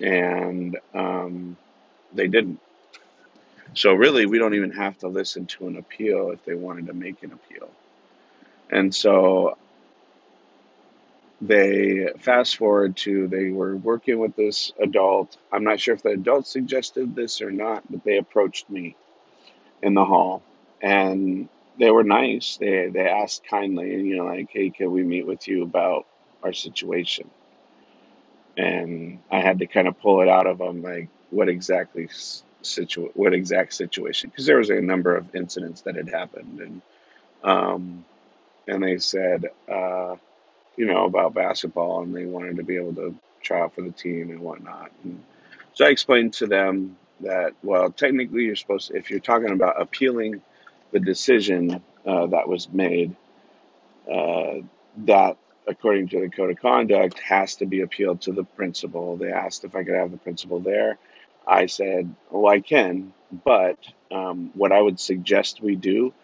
And 0.00 0.78
um, 0.94 1.56
they 2.14 2.26
didn't. 2.26 2.58
So 3.74 3.92
really, 3.92 4.26
we 4.26 4.38
don't 4.38 4.54
even 4.54 4.72
have 4.72 4.98
to 4.98 5.08
listen 5.08 5.46
to 5.46 5.68
an 5.68 5.76
appeal 5.76 6.30
if 6.30 6.44
they 6.44 6.54
wanted 6.54 6.86
to 6.86 6.94
make 6.94 7.22
an 7.22 7.32
appeal. 7.32 7.68
And 8.70 8.94
so 8.94 9.56
they 11.40 12.08
fast 12.18 12.56
forward 12.56 12.96
to 12.98 13.28
they 13.28 13.50
were 13.50 13.76
working 13.76 14.18
with 14.18 14.36
this 14.36 14.72
adult. 14.82 15.36
I'm 15.52 15.64
not 15.64 15.80
sure 15.80 15.94
if 15.94 16.02
the 16.02 16.10
adult 16.10 16.46
suggested 16.46 17.14
this 17.14 17.40
or 17.40 17.50
not, 17.50 17.82
but 17.90 18.04
they 18.04 18.18
approached 18.18 18.68
me 18.68 18.96
in 19.82 19.94
the 19.94 20.04
hall 20.04 20.42
and 20.82 21.48
they 21.78 21.90
were 21.90 22.04
nice. 22.04 22.58
They 22.58 22.88
they 22.88 23.08
asked 23.08 23.44
kindly, 23.44 23.94
and 23.94 24.06
you 24.06 24.16
know, 24.16 24.26
like, 24.26 24.50
hey, 24.50 24.70
can 24.70 24.90
we 24.92 25.02
meet 25.02 25.26
with 25.26 25.48
you 25.48 25.62
about 25.62 26.06
our 26.42 26.52
situation? 26.52 27.30
And 28.56 29.20
I 29.30 29.40
had 29.40 29.60
to 29.60 29.66
kind 29.66 29.88
of 29.88 29.98
pull 30.00 30.20
it 30.20 30.28
out 30.28 30.46
of 30.46 30.58
them, 30.58 30.82
like, 30.82 31.08
what 31.30 31.48
exactly 31.48 32.08
situ 32.62 33.10
what 33.14 33.32
exact 33.32 33.72
situation? 33.72 34.30
Because 34.30 34.46
there 34.46 34.58
was 34.58 34.70
a 34.70 34.80
number 34.80 35.16
of 35.16 35.34
incidents 35.34 35.82
that 35.82 35.96
had 35.96 36.08
happened, 36.08 36.60
and 36.60 36.82
um, 37.42 38.04
and 38.68 38.82
they 38.82 38.98
said, 38.98 39.46
uh, 39.68 40.16
you 40.80 40.86
know, 40.86 41.04
about 41.04 41.34
basketball, 41.34 42.02
and 42.02 42.16
they 42.16 42.24
wanted 42.24 42.56
to 42.56 42.62
be 42.62 42.76
able 42.76 42.94
to 42.94 43.14
try 43.42 43.60
out 43.60 43.74
for 43.74 43.82
the 43.82 43.90
team 43.90 44.30
and 44.30 44.40
whatnot. 44.40 44.90
And 45.04 45.22
so 45.74 45.84
I 45.84 45.90
explained 45.90 46.32
to 46.40 46.46
them 46.46 46.96
that, 47.20 47.52
well, 47.62 47.90
technically, 47.90 48.44
you're 48.44 48.56
supposed 48.56 48.88
to, 48.88 48.96
if 48.96 49.10
you're 49.10 49.20
talking 49.20 49.50
about 49.50 49.78
appealing 49.78 50.40
the 50.90 51.00
decision 51.00 51.82
uh, 52.06 52.26
that 52.28 52.48
was 52.48 52.70
made, 52.72 53.14
uh, 54.10 54.54
that 55.04 55.36
according 55.68 56.08
to 56.08 56.20
the 56.20 56.30
code 56.30 56.50
of 56.50 56.58
conduct 56.58 57.18
has 57.18 57.56
to 57.56 57.66
be 57.66 57.82
appealed 57.82 58.22
to 58.22 58.32
the 58.32 58.44
principal. 58.44 59.18
They 59.18 59.30
asked 59.30 59.64
if 59.64 59.76
I 59.76 59.84
could 59.84 59.96
have 59.96 60.12
the 60.12 60.16
principal 60.16 60.60
there. 60.60 60.96
I 61.46 61.66
said, 61.66 62.14
well, 62.30 62.50
I 62.50 62.60
can, 62.60 63.12
but 63.44 63.76
um, 64.10 64.50
what 64.54 64.72
I 64.72 64.80
would 64.80 64.98
suggest 64.98 65.60
we 65.60 65.76
do, 65.76 66.14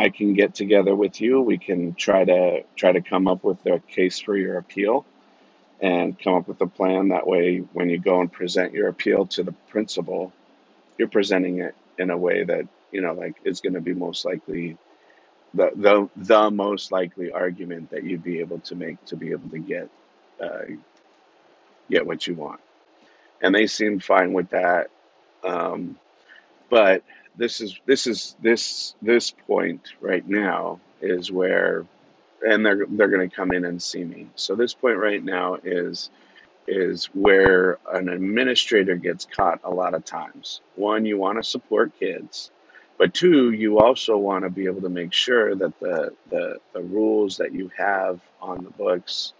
I 0.00 0.10
can 0.10 0.34
get 0.34 0.54
together 0.54 0.96
with 0.96 1.20
you. 1.20 1.42
We 1.42 1.58
can 1.58 1.94
try 1.94 2.24
to 2.24 2.62
try 2.76 2.92
to 2.92 3.02
come 3.02 3.28
up 3.28 3.44
with 3.44 3.64
a 3.66 3.80
case 3.80 4.18
for 4.20 4.36
your 4.36 4.58
appeal 4.58 5.04
and 5.80 6.18
come 6.18 6.34
up 6.36 6.48
with 6.48 6.60
a 6.62 6.66
plan. 6.66 7.08
That 7.08 7.26
way, 7.26 7.58
when 7.74 7.90
you 7.90 7.98
go 7.98 8.20
and 8.20 8.32
present 8.32 8.72
your 8.72 8.88
appeal 8.88 9.26
to 9.28 9.42
the 9.42 9.52
principal, 9.68 10.32
you're 10.98 11.08
presenting 11.08 11.60
it 11.60 11.74
in 11.98 12.10
a 12.10 12.16
way 12.16 12.44
that 12.44 12.66
you 12.92 13.02
know, 13.02 13.12
like 13.12 13.36
is 13.44 13.60
going 13.60 13.74
to 13.74 13.82
be 13.82 13.94
most 13.94 14.24
likely 14.24 14.78
the 15.54 15.70
the 15.76 16.08
the 16.16 16.50
most 16.50 16.92
likely 16.92 17.32
argument 17.32 17.90
that 17.90 18.04
you'd 18.04 18.24
be 18.24 18.40
able 18.40 18.60
to 18.60 18.74
make 18.74 19.04
to 19.06 19.16
be 19.16 19.32
able 19.32 19.50
to 19.50 19.58
get 19.58 19.90
uh, 20.42 20.62
get 21.90 22.06
what 22.06 22.26
you 22.26 22.34
want. 22.34 22.60
And 23.42 23.54
they 23.54 23.66
seemed 23.66 24.04
fine 24.04 24.32
with 24.32 24.50
that. 24.50 24.88
Um, 25.44 25.98
but 26.70 27.02
this 27.36 27.60
is 27.60 27.78
this 27.86 28.06
is 28.06 28.36
this 28.42 28.94
this 29.02 29.30
point 29.46 29.94
right 30.00 30.26
now 30.28 30.80
is 31.00 31.32
where 31.32 31.86
and 32.46 32.64
they're 32.64 32.86
they're 32.88 33.08
going 33.08 33.28
to 33.28 33.34
come 33.34 33.52
in 33.52 33.64
and 33.64 33.82
see 33.82 34.04
me. 34.04 34.28
So 34.36 34.54
this 34.54 34.74
point 34.74 34.98
right 34.98 35.22
now 35.22 35.56
is 35.62 36.10
is 36.66 37.06
where 37.06 37.78
an 37.92 38.08
administrator 38.08 38.96
gets 38.96 39.26
caught 39.26 39.60
a 39.64 39.70
lot 39.70 39.94
of 39.94 40.04
times. 40.04 40.60
One, 40.76 41.04
you 41.04 41.18
want 41.18 41.38
to 41.38 41.42
support 41.48 41.98
kids, 41.98 42.50
but 42.98 43.14
two, 43.14 43.50
you 43.52 43.80
also 43.80 44.16
want 44.16 44.44
to 44.44 44.50
be 44.50 44.66
able 44.66 44.82
to 44.82 44.88
make 44.88 45.12
sure 45.12 45.54
that 45.54 45.78
the 45.80 46.14
the, 46.30 46.58
the 46.72 46.82
rules 46.82 47.38
that 47.38 47.52
you 47.52 47.70
have 47.76 48.20
on 48.40 48.64
the 48.64 48.70
books 48.70 49.32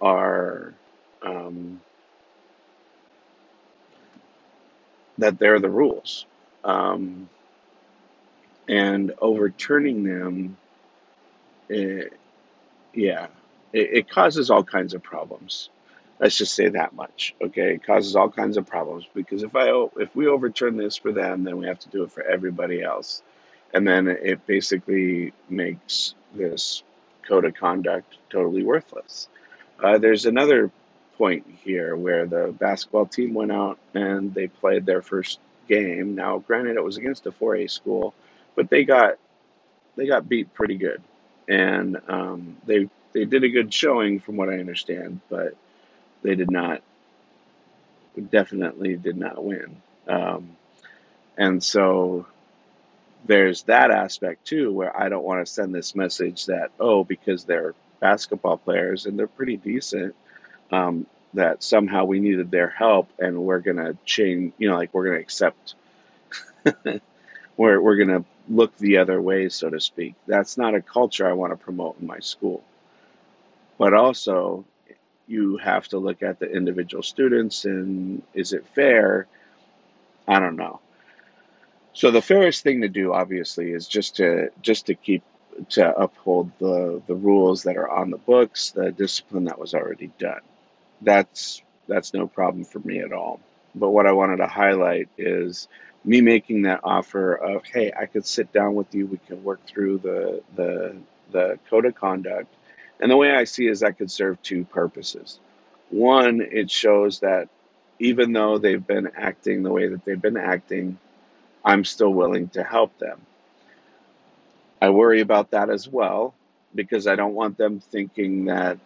are 0.00 0.74
um, 1.22 1.80
that 5.18 5.38
they're 5.38 5.60
the 5.60 5.70
rules, 5.70 6.26
um, 6.64 7.28
and 8.68 9.14
overturning 9.20 10.04
them, 10.04 10.56
eh, 11.70 12.04
yeah, 12.94 13.28
it, 13.72 13.88
it 13.92 14.10
causes 14.10 14.50
all 14.50 14.64
kinds 14.64 14.94
of 14.94 15.02
problems. 15.02 15.70
Let's 16.20 16.36
just 16.36 16.54
say 16.54 16.68
that 16.70 16.94
much, 16.94 17.34
okay? 17.40 17.74
It 17.74 17.86
causes 17.86 18.16
all 18.16 18.28
kinds 18.28 18.56
of 18.56 18.66
problems 18.66 19.06
because 19.14 19.44
if 19.44 19.54
I 19.54 19.68
if 19.96 20.14
we 20.16 20.26
overturn 20.26 20.76
this 20.76 20.96
for 20.96 21.12
them, 21.12 21.44
then 21.44 21.58
we 21.58 21.66
have 21.66 21.78
to 21.80 21.88
do 21.90 22.02
it 22.02 22.10
for 22.10 22.24
everybody 22.24 22.82
else, 22.82 23.22
and 23.72 23.86
then 23.86 24.08
it 24.08 24.44
basically 24.46 25.32
makes 25.48 26.14
this 26.34 26.82
code 27.26 27.44
of 27.44 27.54
conduct 27.54 28.16
totally 28.30 28.64
worthless. 28.64 29.28
Uh, 29.82 29.98
there's 29.98 30.26
another 30.26 30.72
point 31.16 31.46
here 31.62 31.96
where 31.96 32.26
the 32.26 32.54
basketball 32.58 33.06
team 33.06 33.34
went 33.34 33.52
out 33.52 33.78
and 33.94 34.34
they 34.34 34.46
played 34.46 34.86
their 34.86 35.02
first 35.02 35.38
game. 35.68 36.14
Now, 36.14 36.38
granted, 36.38 36.76
it 36.76 36.84
was 36.84 36.96
against 36.96 37.26
a 37.26 37.30
4A 37.30 37.70
school, 37.70 38.14
but 38.54 38.70
they 38.70 38.84
got 38.84 39.18
they 39.96 40.06
got 40.06 40.28
beat 40.28 40.54
pretty 40.54 40.76
good, 40.76 41.02
and 41.48 41.98
um, 42.08 42.56
they 42.66 42.88
they 43.12 43.24
did 43.24 43.44
a 43.44 43.48
good 43.48 43.72
showing 43.72 44.20
from 44.20 44.36
what 44.36 44.48
I 44.48 44.58
understand, 44.58 45.20
but 45.28 45.54
they 46.22 46.34
did 46.34 46.50
not 46.50 46.82
definitely 48.30 48.96
did 48.96 49.16
not 49.16 49.42
win. 49.42 49.76
Um, 50.08 50.56
and 51.36 51.62
so 51.62 52.26
there's 53.26 53.62
that 53.64 53.90
aspect 53.90 54.46
too, 54.46 54.72
where 54.72 54.98
I 54.98 55.08
don't 55.08 55.24
want 55.24 55.44
to 55.46 55.52
send 55.52 55.74
this 55.74 55.94
message 55.94 56.46
that 56.46 56.70
oh, 56.80 57.04
because 57.04 57.44
they're 57.44 57.74
basketball 58.00 58.56
players 58.56 59.06
and 59.06 59.18
they're 59.18 59.26
pretty 59.26 59.56
decent, 59.56 60.14
um, 60.70 61.06
that 61.34 61.62
somehow 61.62 62.04
we 62.04 62.20
needed 62.20 62.50
their 62.50 62.68
help 62.68 63.10
and 63.18 63.38
we're 63.38 63.60
gonna 63.60 63.96
change. 64.04 64.52
You 64.58 64.70
know, 64.70 64.76
like 64.76 64.92
we're 64.92 65.06
gonna 65.06 65.20
accept. 65.20 65.74
we're 67.56 67.80
we're 67.80 67.96
gonna 67.96 68.24
look 68.48 68.76
the 68.78 68.98
other 68.98 69.20
way, 69.20 69.48
so 69.48 69.70
to 69.70 69.80
speak. 69.80 70.14
That's 70.26 70.56
not 70.56 70.74
a 70.74 70.80
culture 70.80 71.28
I 71.28 71.34
want 71.34 71.52
to 71.52 71.56
promote 71.56 72.00
in 72.00 72.06
my 72.06 72.20
school. 72.20 72.62
But 73.78 73.94
also, 73.94 74.64
you 75.26 75.58
have 75.58 75.86
to 75.88 75.98
look 75.98 76.22
at 76.22 76.38
the 76.40 76.50
individual 76.50 77.02
students 77.02 77.64
and 77.64 78.22
is 78.34 78.52
it 78.52 78.66
fair? 78.74 79.26
I 80.26 80.40
don't 80.40 80.56
know. 80.56 80.80
So 81.92 82.10
the 82.10 82.22
fairest 82.22 82.62
thing 82.62 82.82
to 82.82 82.88
do, 82.88 83.12
obviously, 83.12 83.72
is 83.72 83.86
just 83.86 84.16
to 84.16 84.50
just 84.62 84.86
to 84.86 84.94
keep 84.94 85.22
to 85.70 85.96
uphold 85.96 86.50
the 86.58 87.02
the 87.06 87.14
rules 87.14 87.64
that 87.64 87.76
are 87.76 87.90
on 87.90 88.10
the 88.10 88.18
books, 88.18 88.70
the 88.70 88.92
discipline 88.92 89.44
that 89.44 89.58
was 89.58 89.74
already 89.74 90.10
done. 90.18 90.40
That's 91.02 91.62
that's 91.86 92.14
no 92.14 92.26
problem 92.26 92.64
for 92.64 92.80
me 92.80 93.00
at 93.00 93.12
all. 93.12 93.40
But 93.74 93.90
what 93.90 94.06
I 94.06 94.12
wanted 94.12 94.38
to 94.38 94.46
highlight 94.46 95.08
is 95.18 95.68
me 96.04 96.20
making 96.20 96.62
that 96.62 96.80
offer 96.84 97.34
of, 97.34 97.64
hey, 97.64 97.92
I 97.98 98.06
could 98.06 98.26
sit 98.26 98.52
down 98.52 98.74
with 98.74 98.94
you, 98.94 99.06
we 99.06 99.18
can 99.26 99.42
work 99.44 99.64
through 99.66 99.98
the 99.98 100.42
the 100.56 100.96
the 101.32 101.58
code 101.70 101.86
of 101.86 101.94
conduct. 101.94 102.52
And 103.00 103.10
the 103.10 103.16
way 103.16 103.32
I 103.32 103.44
see 103.44 103.68
is 103.68 103.80
that 103.80 103.98
could 103.98 104.10
serve 104.10 104.42
two 104.42 104.64
purposes. 104.64 105.38
One, 105.90 106.40
it 106.40 106.70
shows 106.70 107.20
that 107.20 107.48
even 108.00 108.32
though 108.32 108.58
they've 108.58 108.84
been 108.86 109.10
acting 109.16 109.62
the 109.62 109.70
way 109.72 109.88
that 109.88 110.04
they've 110.04 110.20
been 110.20 110.36
acting, 110.36 110.98
I'm 111.64 111.84
still 111.84 112.12
willing 112.12 112.48
to 112.50 112.64
help 112.64 112.96
them. 112.98 113.20
I 114.80 114.90
worry 114.90 115.20
about 115.20 115.50
that 115.52 115.70
as 115.70 115.88
well 115.88 116.34
because 116.74 117.06
I 117.06 117.16
don't 117.16 117.34
want 117.34 117.58
them 117.58 117.80
thinking 117.80 118.46
that 118.46 118.78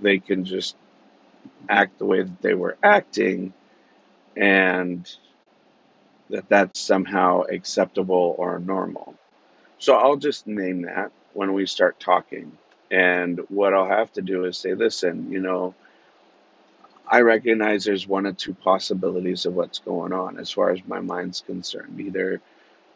they 0.00 0.18
can 0.18 0.44
just 0.44 0.76
act 1.68 1.98
the 1.98 2.06
way 2.06 2.22
that 2.22 2.42
they 2.42 2.54
were 2.54 2.76
acting 2.82 3.52
and 4.36 5.10
that 6.30 6.48
that's 6.48 6.80
somehow 6.80 7.42
acceptable 7.42 8.34
or 8.38 8.58
normal. 8.58 9.14
So 9.78 9.94
I'll 9.94 10.16
just 10.16 10.46
name 10.46 10.82
that 10.82 11.12
when 11.34 11.52
we 11.52 11.66
start 11.66 12.00
talking. 12.00 12.56
And 12.90 13.40
what 13.48 13.74
I'll 13.74 13.88
have 13.88 14.12
to 14.14 14.22
do 14.22 14.44
is 14.44 14.58
say, 14.58 14.74
listen, 14.74 15.30
you 15.30 15.40
know, 15.40 15.74
I 17.08 17.20
recognize 17.20 17.84
there's 17.84 18.06
one 18.08 18.26
or 18.26 18.32
two 18.32 18.54
possibilities 18.54 19.46
of 19.46 19.54
what's 19.54 19.78
going 19.78 20.12
on 20.12 20.38
as 20.38 20.50
far 20.50 20.70
as 20.70 20.80
my 20.86 21.00
mind's 21.00 21.40
concerned. 21.40 22.00
Either 22.00 22.40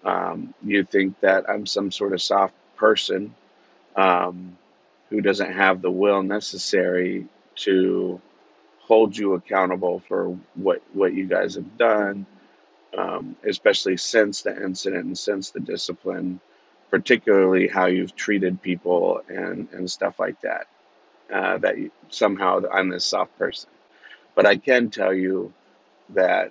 um, 0.05 0.55
you 0.63 0.85
think 0.85 1.21
that 1.21 1.49
I'm 1.49 1.67
some 1.67 1.91
sort 1.93 2.13
of 2.13 2.23
soft 2.23 2.55
person 2.77 3.35
um, 3.97 4.57
who 5.11 5.21
doesn't 5.21 5.53
have 5.53 5.83
the 5.83 5.91
will 5.91 6.23
necessary 6.23 7.27
to 7.57 8.21
hold 8.91 9.17
you 9.17 9.35
accountable 9.37 10.03
for 10.09 10.39
what 10.57 10.83
what 10.95 11.15
you 11.15 11.27
guys 11.27 11.57
have 11.57 11.79
done, 11.79 12.27
um, 12.99 13.37
especially 13.49 13.97
since 13.97 14.43
the 14.43 14.65
incident 14.65 15.07
and 15.07 15.19
since 15.19 15.51
the 15.51 15.61
discipline, 15.61 16.41
particularly 16.91 17.69
how 17.69 17.87
you've 17.87 18.17
treated 18.17 18.63
people 18.63 19.23
and 19.29 19.69
and 19.73 19.91
stuff 19.91 20.19
like 20.21 20.41
that. 20.43 20.67
Uh, 21.33 21.59
that 21.59 21.79
you, 21.79 21.91
somehow 22.11 22.61
I'm 22.73 22.91
this 22.91 23.05
soft 23.07 23.39
person, 23.39 23.71
but 24.37 24.47
I 24.47 24.57
can 24.57 24.91
tell 24.91 25.15
you 25.15 25.53
that 26.11 26.49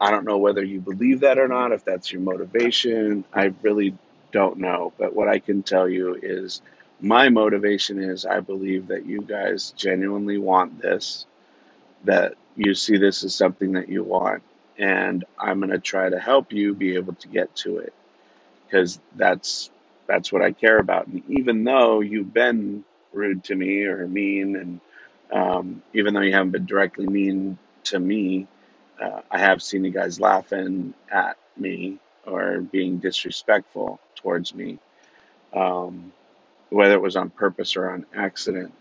I 0.00 0.10
don't 0.10 0.24
know 0.26 0.38
whether 0.38 0.62
you 0.62 0.80
believe 0.80 1.20
that 1.20 1.38
or 1.38 1.48
not, 1.48 1.72
if 1.72 1.84
that's 1.84 2.12
your 2.12 2.20
motivation. 2.20 3.24
I 3.32 3.52
really 3.62 3.96
don't 4.32 4.58
know. 4.58 4.92
But 4.98 5.14
what 5.14 5.28
I 5.28 5.38
can 5.38 5.62
tell 5.62 5.88
you 5.88 6.18
is 6.22 6.60
my 7.00 7.28
motivation 7.30 7.98
is 8.02 8.26
I 8.26 8.40
believe 8.40 8.88
that 8.88 9.06
you 9.06 9.22
guys 9.22 9.72
genuinely 9.76 10.38
want 10.38 10.80
this, 10.82 11.26
that 12.04 12.34
you 12.56 12.74
see 12.74 12.98
this 12.98 13.24
as 13.24 13.34
something 13.34 13.72
that 13.74 13.88
you 13.88 14.04
want. 14.04 14.42
and 14.78 15.24
I'm 15.38 15.60
going 15.60 15.70
to 15.72 15.78
try 15.78 16.10
to 16.10 16.18
help 16.20 16.52
you 16.52 16.74
be 16.74 16.96
able 16.96 17.14
to 17.14 17.28
get 17.28 17.54
to 17.58 17.78
it 17.78 17.94
because 18.66 19.00
that's 19.16 19.70
that's 20.08 20.32
what 20.32 20.42
I 20.42 20.52
care 20.52 20.78
about. 20.78 21.08
And 21.08 21.22
even 21.28 21.64
though 21.64 22.00
you've 22.00 22.34
been 22.34 22.84
rude 23.12 23.44
to 23.46 23.54
me 23.56 23.84
or 23.84 24.06
mean, 24.08 24.56
and 24.56 24.80
um, 25.32 25.82
even 25.94 26.14
though 26.14 26.20
you 26.22 26.32
haven't 26.32 26.52
been 26.52 26.66
directly 26.66 27.06
mean 27.06 27.58
to 27.84 27.98
me, 27.98 28.48
uh, 29.00 29.22
I 29.30 29.38
have 29.38 29.62
seen 29.62 29.84
you 29.84 29.92
guys 29.92 30.20
laughing 30.20 30.94
at 31.12 31.38
me 31.56 31.98
or 32.26 32.60
being 32.60 32.98
disrespectful 32.98 34.00
towards 34.16 34.54
me, 34.54 34.78
um, 35.54 36.12
whether 36.70 36.94
it 36.94 37.02
was 37.02 37.16
on 37.16 37.30
purpose 37.30 37.76
or 37.76 37.90
on 37.90 38.06
accident. 38.14 38.72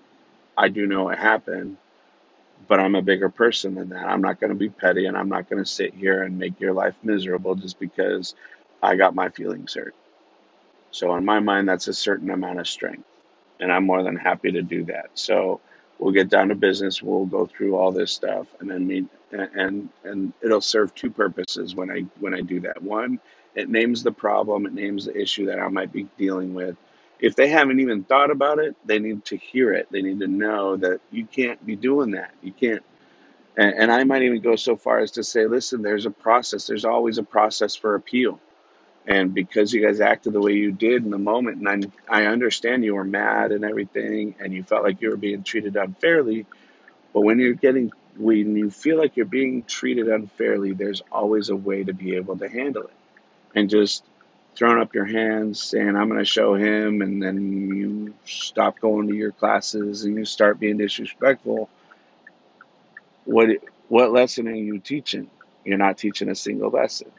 I 0.57 0.69
do 0.69 0.87
know 0.87 1.09
it 1.09 1.19
happened, 1.19 1.77
but 2.67 2.79
I'm 2.79 2.95
a 2.95 3.01
bigger 3.01 3.29
person 3.29 3.75
than 3.75 3.89
that. 3.89 4.05
I'm 4.07 4.21
not 4.21 4.39
going 4.39 4.51
to 4.51 4.55
be 4.57 4.69
petty 4.69 5.05
and 5.05 5.17
I'm 5.17 5.29
not 5.29 5.49
going 5.49 5.63
to 5.63 5.69
sit 5.69 5.93
here 5.93 6.23
and 6.23 6.39
make 6.39 6.59
your 6.59 6.73
life 6.73 6.95
miserable 7.03 7.55
just 7.55 7.79
because 7.79 8.35
I 8.81 8.95
got 8.95 9.15
my 9.15 9.29
feelings 9.29 9.73
hurt. 9.73 9.95
So, 10.91 11.15
in 11.15 11.25
my 11.25 11.39
mind, 11.39 11.67
that's 11.69 11.87
a 11.87 11.93
certain 11.93 12.29
amount 12.29 12.59
of 12.59 12.67
strength, 12.67 13.07
and 13.59 13.71
I'm 13.71 13.85
more 13.85 14.03
than 14.03 14.15
happy 14.15 14.51
to 14.51 14.61
do 14.61 14.85
that. 14.85 15.11
So, 15.13 15.61
we'll 15.99 16.13
get 16.13 16.29
down 16.29 16.49
to 16.49 16.55
business. 16.55 17.01
We'll 17.01 17.25
go 17.25 17.45
through 17.45 17.75
all 17.77 17.91
this 17.91 18.11
stuff, 18.11 18.47
and 18.59 18.69
then 18.69 18.87
meet, 18.87 19.05
and 19.31 19.49
and, 19.55 19.89
and 20.03 20.33
it'll 20.41 20.61
serve 20.61 20.93
two 20.93 21.09
purposes 21.09 21.75
when 21.75 21.89
I 21.89 22.01
when 22.19 22.33
I 22.33 22.41
do 22.41 22.59
that. 22.61 22.81
One, 22.83 23.19
it 23.55 23.69
names 23.69 24.03
the 24.03 24.11
problem, 24.11 24.65
it 24.65 24.73
names 24.73 25.05
the 25.05 25.17
issue 25.19 25.45
that 25.47 25.59
I 25.59 25.67
might 25.69 25.93
be 25.93 26.07
dealing 26.17 26.53
with. 26.53 26.75
If 27.21 27.35
they 27.35 27.49
haven't 27.49 27.81
even 27.81 28.03
thought 28.05 28.31
about 28.31 28.59
it, 28.59 28.75
they 28.85 28.99
need 28.99 29.25
to 29.27 29.37
hear 29.37 29.73
it. 29.73 29.87
They 29.91 30.03
need 30.03 30.21
to 30.21 30.27
know 30.27 30.77
that 30.77 31.01
you 31.11 31.25
can't 31.25 31.65
be 31.65 31.77
doing 31.77 32.11
that. 32.11 32.33
You 32.43 32.53
can't. 32.53 32.83
And, 33.57 33.75
and 33.75 33.91
I 33.93 34.03
might 34.05 34.23
even 34.23 34.41
go 34.41 34.55
so 34.57 34.75
far 34.77 34.99
as 34.99 35.11
to 35.13 35.23
say, 35.23 35.47
listen, 35.47 35.81
there's 35.83 36.07
a 36.07 36.11
process. 36.11 36.67
There's 36.67 36.85
always 36.85 37.17
a 37.19 37.23
process 37.23 37.75
for 37.75 37.95
appeal 37.95 38.39
and 39.07 39.33
because 39.33 39.73
you 39.73 39.85
guys 39.85 39.99
acted 39.99 40.33
the 40.33 40.41
way 40.41 40.53
you 40.53 40.71
did 40.71 41.03
in 41.03 41.11
the 41.11 41.17
moment 41.17 41.59
and 41.67 41.93
I, 42.09 42.23
I 42.23 42.25
understand 42.27 42.85
you 42.85 42.95
were 42.95 43.03
mad 43.03 43.51
and 43.51 43.65
everything 43.65 44.35
and 44.39 44.53
you 44.53 44.63
felt 44.63 44.83
like 44.83 45.01
you 45.01 45.09
were 45.09 45.17
being 45.17 45.43
treated 45.43 45.75
unfairly 45.75 46.45
but 47.13 47.21
when 47.21 47.39
you're 47.39 47.53
getting 47.53 47.91
when 48.17 48.55
you 48.57 48.71
feel 48.71 48.97
like 48.97 49.17
you're 49.17 49.25
being 49.27 49.63
treated 49.63 50.09
unfairly 50.09 50.73
there's 50.73 51.01
always 51.11 51.49
a 51.49 51.55
way 51.55 51.83
to 51.83 51.93
be 51.93 52.15
able 52.15 52.37
to 52.37 52.49
handle 52.49 52.83
it 52.83 52.93
and 53.55 53.69
just 53.69 54.03
throwing 54.55 54.81
up 54.81 54.93
your 54.93 55.05
hands 55.05 55.61
saying 55.61 55.95
i'm 55.95 56.07
going 56.07 56.19
to 56.19 56.25
show 56.25 56.55
him 56.55 57.01
and 57.01 57.21
then 57.21 57.77
you 57.77 58.13
stop 58.25 58.79
going 58.79 59.07
to 59.07 59.15
your 59.15 59.31
classes 59.31 60.03
and 60.03 60.15
you 60.15 60.25
start 60.25 60.59
being 60.59 60.77
disrespectful. 60.77 61.69
What 63.25 63.49
what 63.87 64.11
lesson 64.11 64.47
are 64.47 64.55
you 64.55 64.79
teaching? 64.79 65.29
You're 65.65 65.77
not 65.77 65.97
teaching 65.97 66.29
a 66.29 66.35
single 66.35 66.69
lesson. 66.69 67.11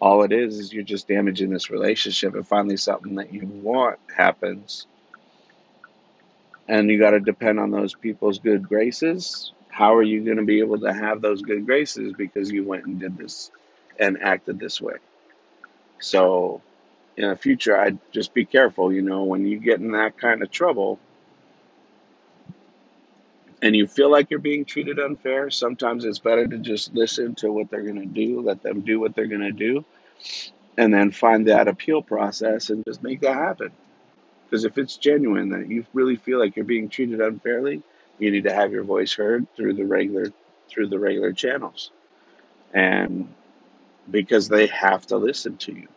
All 0.00 0.22
it 0.22 0.32
is 0.32 0.58
is 0.58 0.72
you're 0.72 0.82
just 0.82 1.08
damaging 1.08 1.50
this 1.50 1.70
relationship 1.70 2.34
and 2.34 2.46
finally 2.46 2.76
something 2.76 3.14
that 3.14 3.32
you 3.32 3.46
want 3.46 3.98
happens. 4.14 4.86
And 6.68 6.90
you 6.90 6.98
got 6.98 7.10
to 7.10 7.20
depend 7.20 7.60
on 7.60 7.70
those 7.70 7.94
people's 7.94 8.38
good 8.38 8.68
graces. 8.68 9.52
How 9.68 9.94
are 9.96 10.02
you 10.02 10.24
going 10.24 10.36
to 10.36 10.44
be 10.44 10.60
able 10.60 10.80
to 10.80 10.92
have 10.92 11.20
those 11.20 11.42
good 11.42 11.66
graces? 11.66 12.12
Because 12.12 12.50
you 12.50 12.64
went 12.64 12.86
and 12.86 13.00
did 13.00 13.16
this 13.16 13.50
and 13.98 14.20
acted 14.22 14.58
this 14.58 14.80
way 14.80 14.96
so 16.04 16.60
in 17.16 17.28
the 17.28 17.36
future 17.36 17.76
i'd 17.78 17.98
just 18.12 18.34
be 18.34 18.44
careful 18.44 18.92
you 18.92 19.02
know 19.02 19.24
when 19.24 19.46
you 19.46 19.58
get 19.58 19.80
in 19.80 19.92
that 19.92 20.16
kind 20.18 20.42
of 20.42 20.50
trouble 20.50 20.98
and 23.62 23.74
you 23.74 23.86
feel 23.86 24.10
like 24.10 24.30
you're 24.30 24.38
being 24.38 24.64
treated 24.64 24.98
unfair 24.98 25.50
sometimes 25.50 26.04
it's 26.04 26.18
better 26.18 26.46
to 26.46 26.58
just 26.58 26.94
listen 26.94 27.34
to 27.34 27.50
what 27.50 27.70
they're 27.70 27.82
going 27.82 28.00
to 28.00 28.06
do 28.06 28.40
let 28.40 28.62
them 28.62 28.80
do 28.80 29.00
what 29.00 29.14
they're 29.14 29.26
going 29.26 29.40
to 29.40 29.52
do 29.52 29.84
and 30.76 30.92
then 30.92 31.10
find 31.10 31.46
that 31.46 31.68
appeal 31.68 32.02
process 32.02 32.70
and 32.70 32.84
just 32.84 33.02
make 33.02 33.20
that 33.20 33.34
happen. 33.34 33.70
Because 34.44 34.64
if 34.64 34.78
it's 34.78 34.96
genuine 34.96 35.48
that 35.50 35.68
you 35.68 35.86
really 35.92 36.16
feel 36.16 36.38
like 36.38 36.56
you're 36.56 36.64
being 36.64 36.88
treated 36.88 37.20
unfairly, 37.20 37.82
you 38.18 38.30
need 38.30 38.44
to 38.44 38.52
have 38.52 38.72
your 38.72 38.84
voice 38.84 39.12
heard 39.12 39.46
through 39.56 39.74
the 39.74 39.84
regular 39.84 40.32
through 40.68 40.88
the 40.88 40.98
regular 40.98 41.32
channels. 41.32 41.90
And 42.72 43.32
because 44.10 44.48
they 44.48 44.66
have 44.68 45.06
to 45.06 45.16
listen 45.16 45.56
to 45.58 45.72
you. 45.72 45.88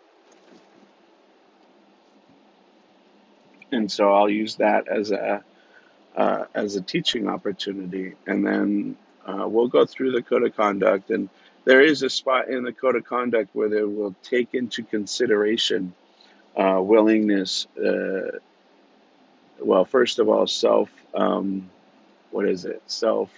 And 3.71 3.91
so 3.91 4.13
I'll 4.13 4.29
use 4.29 4.55
that 4.57 4.87
as 4.87 5.11
a 5.11 5.43
uh, 6.15 6.45
as 6.55 6.75
a 6.75 6.81
teaching 6.81 7.27
opportunity, 7.27 8.15
and 8.25 8.45
then 8.45 8.97
uh, 9.25 9.47
we'll 9.47 9.67
go 9.67 9.85
through 9.85 10.13
the 10.13 10.21
code 10.23 10.43
of 10.43 10.55
conduct 10.55 11.11
and 11.11 11.29
there 11.67 11.81
is 11.81 12.01
a 12.01 12.09
spot 12.09 12.47
in 12.47 12.63
the 12.63 12.71
code 12.71 12.95
of 12.95 13.03
conduct 13.03 13.49
where 13.53 13.67
they 13.67 13.83
will 13.83 14.15
take 14.23 14.53
into 14.53 14.83
consideration 14.83 15.93
uh, 16.55 16.79
willingness. 16.81 17.67
Uh, 17.77 18.39
well, 19.59 19.83
first 19.83 20.19
of 20.19 20.29
all, 20.29 20.47
self. 20.47 20.89
Um, 21.13 21.69
what 22.31 22.47
is 22.47 22.63
it? 22.63 22.81
Self. 22.87 23.29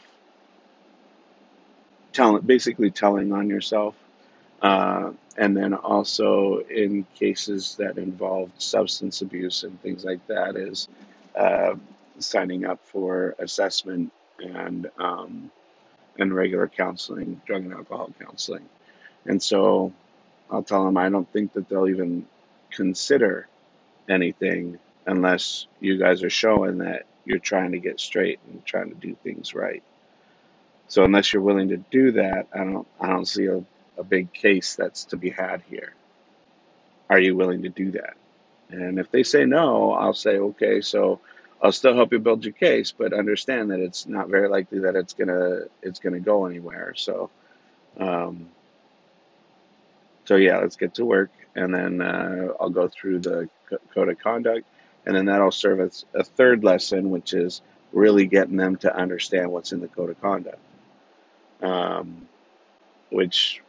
Telling, 2.13 2.43
basically 2.43 2.91
telling 2.91 3.33
on 3.33 3.49
yourself, 3.49 3.95
uh, 4.61 5.11
and 5.37 5.55
then 5.55 5.73
also 5.73 6.59
in 6.69 7.05
cases 7.15 7.75
that 7.77 7.97
involve 7.97 8.51
substance 8.57 9.21
abuse 9.21 9.63
and 9.63 9.81
things 9.81 10.03
like 10.03 10.25
that, 10.27 10.55
is 10.55 10.87
uh, 11.35 11.75
signing 12.19 12.65
up 12.65 12.79
for 12.83 13.35
assessment 13.39 14.11
and 14.39 14.89
um, 14.99 15.51
and 16.17 16.33
regular 16.35 16.67
counseling, 16.67 17.41
drug 17.45 17.63
and 17.63 17.73
alcohol 17.73 18.11
counseling. 18.19 18.67
And 19.25 19.41
so 19.41 19.93
I'll 20.51 20.63
tell 20.63 20.85
them 20.85 20.97
I 20.97 21.09
don't 21.09 21.31
think 21.31 21.53
that 21.53 21.69
they'll 21.69 21.87
even 21.89 22.25
consider 22.71 23.47
anything 24.09 24.79
unless 25.05 25.67
you 25.79 25.97
guys 25.97 26.23
are 26.23 26.29
showing 26.29 26.79
that 26.79 27.05
you're 27.25 27.39
trying 27.39 27.71
to 27.71 27.79
get 27.79 27.99
straight 27.99 28.39
and 28.47 28.65
trying 28.65 28.89
to 28.89 28.95
do 28.95 29.15
things 29.23 29.53
right. 29.53 29.83
So 30.87 31.03
unless 31.03 31.31
you're 31.31 31.43
willing 31.43 31.69
to 31.69 31.77
do 31.77 32.11
that, 32.13 32.47
I 32.53 32.59
don't 32.59 32.87
I 32.99 33.07
don't 33.07 33.27
see 33.27 33.45
a, 33.45 33.63
a 33.99 34.03
big 34.03 34.33
case 34.33 34.75
that's 34.75 35.05
to 35.05 35.17
be 35.17 35.29
had 35.29 35.61
here. 35.69 35.93
Are 37.09 37.19
you 37.19 37.35
willing 37.35 37.63
to 37.63 37.69
do 37.69 37.91
that? 37.91 38.15
And 38.69 38.99
if 38.99 39.11
they 39.11 39.23
say 39.23 39.45
no, 39.45 39.93
I'll 39.93 40.13
say, 40.13 40.37
okay, 40.37 40.81
so 40.81 41.19
I'll 41.61 41.71
still 41.71 41.95
help 41.95 42.11
you 42.13 42.19
build 42.19 42.45
your 42.45 42.53
case, 42.53 42.91
but 42.91 43.13
understand 43.13 43.71
that 43.71 43.79
it's 43.79 44.07
not 44.07 44.29
very 44.29 44.47
likely 44.47 44.79
that 44.79 44.95
it's 44.95 45.13
gonna 45.13 45.63
it's 45.81 45.99
gonna 45.99 46.19
go 46.19 46.45
anywhere. 46.45 46.93
So, 46.95 47.29
um, 47.97 48.49
so 50.25 50.35
yeah, 50.35 50.59
let's 50.59 50.77
get 50.77 50.95
to 50.95 51.05
work, 51.05 51.31
and 51.55 51.73
then 51.73 52.01
uh, 52.01 52.49
I'll 52.59 52.69
go 52.69 52.87
through 52.87 53.19
the 53.19 53.49
code 53.93 54.09
of 54.09 54.19
conduct, 54.19 54.65
and 55.05 55.15
then 55.15 55.25
that'll 55.25 55.51
serve 55.51 55.79
as 55.81 56.05
a 56.13 56.23
third 56.23 56.63
lesson, 56.63 57.09
which 57.09 57.33
is 57.33 57.61
really 57.91 58.27
getting 58.27 58.55
them 58.55 58.77
to 58.77 58.95
understand 58.95 59.51
what's 59.51 59.71
in 59.71 59.81
the 59.81 59.87
code 59.87 60.11
of 60.11 60.21
conduct. 60.21 60.59
Um, 61.61 62.27
which, 63.09 63.61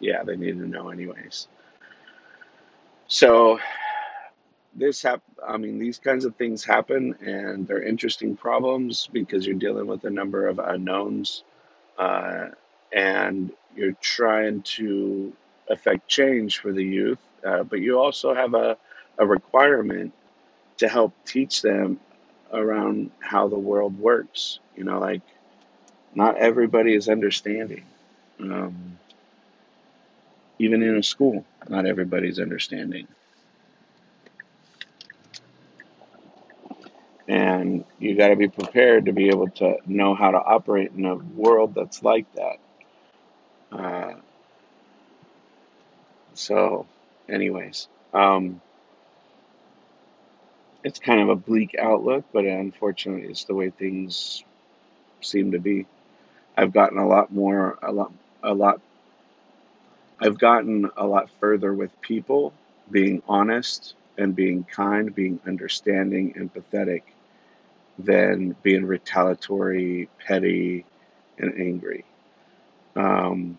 yeah, 0.00 0.22
they 0.22 0.36
need 0.36 0.58
to 0.58 0.66
know 0.66 0.90
anyways. 0.90 1.48
So 3.08 3.58
this 4.74 5.02
hap- 5.02 5.22
I 5.46 5.56
mean, 5.56 5.78
these 5.78 5.98
kinds 5.98 6.24
of 6.24 6.36
things 6.36 6.64
happen, 6.64 7.14
and 7.20 7.66
they're 7.66 7.82
interesting 7.82 8.36
problems 8.36 9.08
because 9.12 9.46
you're 9.46 9.56
dealing 9.56 9.86
with 9.86 10.04
a 10.04 10.10
number 10.10 10.46
of 10.46 10.58
unknowns, 10.58 11.42
uh, 11.98 12.48
and 12.92 13.52
you're 13.76 13.96
trying 14.00 14.62
to 14.62 15.32
affect 15.68 16.08
change 16.08 16.58
for 16.58 16.72
the 16.72 16.84
youth. 16.84 17.18
Uh, 17.44 17.62
but 17.62 17.80
you 17.80 17.98
also 17.98 18.34
have 18.34 18.54
a, 18.54 18.76
a 19.18 19.26
requirement 19.26 20.12
to 20.78 20.88
help 20.88 21.12
teach 21.24 21.62
them 21.62 22.00
around 22.52 23.10
how 23.20 23.48
the 23.48 23.58
world 23.58 23.98
works. 23.98 24.58
You 24.76 24.84
know, 24.84 24.98
like 24.98 25.22
not 26.14 26.36
everybody 26.36 26.94
is 26.94 27.08
understanding. 27.08 27.84
Um, 28.40 28.98
even 30.58 30.82
in 30.82 30.96
a 30.96 31.02
school, 31.02 31.44
not 31.68 31.86
everybody's 31.86 32.38
understanding. 32.38 33.06
and 37.28 37.84
you 37.98 38.16
got 38.16 38.28
to 38.28 38.36
be 38.36 38.48
prepared 38.48 39.04
to 39.04 39.12
be 39.12 39.28
able 39.28 39.50
to 39.50 39.76
know 39.86 40.14
how 40.14 40.30
to 40.30 40.38
operate 40.38 40.92
in 40.96 41.04
a 41.04 41.14
world 41.14 41.74
that's 41.74 42.02
like 42.02 42.26
that. 42.34 42.56
Uh, 43.70 44.14
so, 46.32 46.86
anyways, 47.28 47.86
um, 48.14 48.62
it's 50.82 50.98
kind 50.98 51.20
of 51.20 51.28
a 51.28 51.36
bleak 51.36 51.76
outlook, 51.78 52.24
but 52.32 52.46
unfortunately, 52.46 53.28
it's 53.28 53.44
the 53.44 53.54
way 53.54 53.68
things 53.68 54.42
seem 55.20 55.52
to 55.52 55.58
be. 55.58 55.86
I've 56.56 56.72
gotten 56.72 56.96
a 56.98 57.06
lot 57.06 57.30
more, 57.30 57.78
a 57.82 57.92
lot, 57.92 58.12
a 58.42 58.54
lot. 58.54 58.80
I've 60.20 60.38
gotten 60.38 60.90
a 60.96 61.06
lot 61.06 61.30
further 61.40 61.72
with 61.72 62.00
people 62.00 62.52
being 62.90 63.22
honest 63.28 63.94
and 64.16 64.34
being 64.34 64.64
kind, 64.64 65.14
being 65.14 65.38
understanding, 65.46 66.34
empathetic 66.34 67.02
than 67.98 68.56
being 68.62 68.84
retaliatory, 68.84 70.08
petty, 70.26 70.84
and 71.38 71.54
angry. 71.60 72.04
Um, 72.96 73.58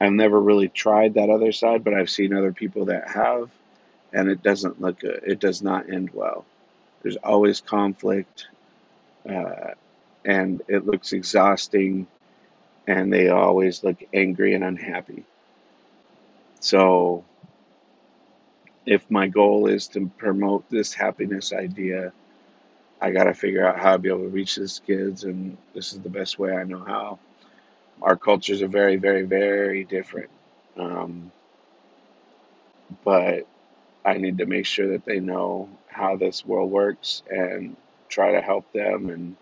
I've 0.00 0.12
never 0.12 0.40
really 0.40 0.68
tried 0.68 1.14
that 1.14 1.30
other 1.30 1.52
side, 1.52 1.84
but 1.84 1.94
I've 1.94 2.10
seen 2.10 2.34
other 2.34 2.52
people 2.52 2.86
that 2.86 3.08
have, 3.08 3.50
and 4.12 4.28
it 4.28 4.42
doesn't 4.42 4.80
look 4.80 5.00
good. 5.00 5.22
It 5.24 5.38
does 5.38 5.62
not 5.62 5.90
end 5.90 6.10
well. 6.12 6.44
There's 7.02 7.16
always 7.16 7.60
conflict, 7.60 8.48
uh, 9.28 9.74
and 10.24 10.62
it 10.66 10.86
looks 10.86 11.12
exhausting, 11.12 12.08
and 12.86 13.12
they 13.12 13.28
always 13.28 13.84
look 13.84 14.02
angry 14.12 14.54
and 14.54 14.64
unhappy. 14.64 15.24
So, 16.60 17.24
if 18.86 19.10
my 19.10 19.28
goal 19.28 19.66
is 19.66 19.88
to 19.88 20.10
promote 20.18 20.68
this 20.68 20.92
happiness 20.92 21.52
idea, 21.52 22.12
I 23.00 23.12
got 23.12 23.24
to 23.24 23.34
figure 23.34 23.66
out 23.66 23.78
how 23.78 23.92
to 23.92 23.98
be 23.98 24.10
able 24.10 24.20
to 24.20 24.28
reach 24.28 24.56
these 24.56 24.80
kids, 24.86 25.24
and 25.24 25.56
this 25.74 25.92
is 25.92 26.00
the 26.00 26.10
best 26.10 26.38
way 26.38 26.54
I 26.54 26.64
know 26.64 26.84
how. 26.84 27.18
Our 28.02 28.16
cultures 28.16 28.62
are 28.62 28.68
very, 28.68 28.96
very, 28.96 29.22
very 29.22 29.84
different. 29.84 30.30
Um, 30.76 31.32
but 33.04 33.46
I 34.04 34.14
need 34.14 34.38
to 34.38 34.46
make 34.46 34.66
sure 34.66 34.88
that 34.92 35.04
they 35.04 35.20
know 35.20 35.68
how 35.86 36.16
this 36.16 36.44
world 36.44 36.70
works 36.70 37.22
and 37.30 37.76
try 38.08 38.32
to 38.32 38.40
help 38.40 38.70
them 38.72 39.10
and 39.10 39.36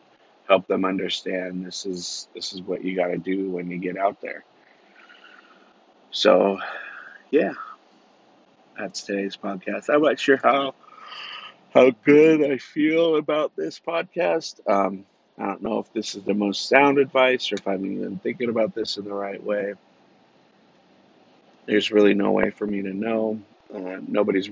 help 0.46 0.66
them 0.66 0.84
understand 0.84 1.64
this 1.64 1.84
is 1.84 2.28
this 2.34 2.52
is 2.52 2.62
what 2.62 2.82
you 2.84 2.96
got 2.96 3.08
to 3.08 3.18
do 3.18 3.50
when 3.50 3.70
you 3.70 3.78
get 3.78 3.96
out 3.96 4.20
there. 4.20 4.44
So, 6.10 6.58
yeah, 7.30 7.54
that's 8.78 9.02
today's 9.02 9.36
podcast. 9.36 9.88
I'm 9.92 10.02
not 10.02 10.18
sure 10.18 10.38
how 10.42 10.74
how 11.74 11.90
good 12.04 12.50
I 12.50 12.58
feel 12.58 13.16
about 13.16 13.54
this 13.56 13.80
podcast. 13.80 14.60
Um, 14.68 15.04
I 15.38 15.46
don't 15.46 15.62
know 15.62 15.78
if 15.78 15.92
this 15.92 16.14
is 16.14 16.24
the 16.24 16.34
most 16.34 16.68
sound 16.68 16.98
advice 16.98 17.52
or 17.52 17.56
if 17.56 17.68
I'm 17.68 17.84
even 17.84 18.18
thinking 18.18 18.48
about 18.48 18.74
this 18.74 18.96
in 18.96 19.04
the 19.04 19.12
right 19.12 19.42
way. 19.42 19.74
There's 21.66 21.92
really 21.92 22.14
no 22.14 22.32
way 22.32 22.50
for 22.50 22.66
me 22.66 22.82
to 22.82 22.94
know. 22.94 23.40
Uh, 23.72 23.98
nobody's, 24.06 24.48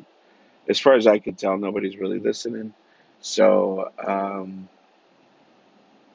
as 0.68 0.78
far 0.78 0.94
as 0.94 1.06
I 1.06 1.18
can 1.18 1.34
tell, 1.34 1.56
nobody's 1.56 1.96
really 1.96 2.18
listening. 2.18 2.74
So, 3.20 3.90
um, 4.06 4.68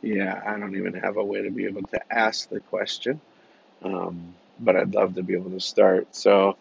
yeah, 0.01 0.41
I 0.45 0.59
don't 0.59 0.75
even 0.75 0.93
have 0.93 1.17
a 1.17 1.23
way 1.23 1.41
to 1.41 1.49
be 1.49 1.65
able 1.65 1.83
to 1.83 2.13
ask 2.13 2.47
the 2.49 2.59
question. 2.59 3.19
Um, 3.83 4.35
but 4.61 4.75
I'd 4.75 4.93
love 4.93 5.15
to 5.15 5.23
be 5.23 5.33
able 5.33 5.51
to 5.51 5.59
start. 5.59 6.15
So, 6.15 6.57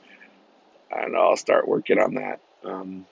I 0.95 1.07
know, 1.07 1.19
I'll 1.19 1.37
start 1.37 1.69
working 1.69 1.99
on 1.99 2.15
that. 2.15 2.41
Um, 2.65 3.07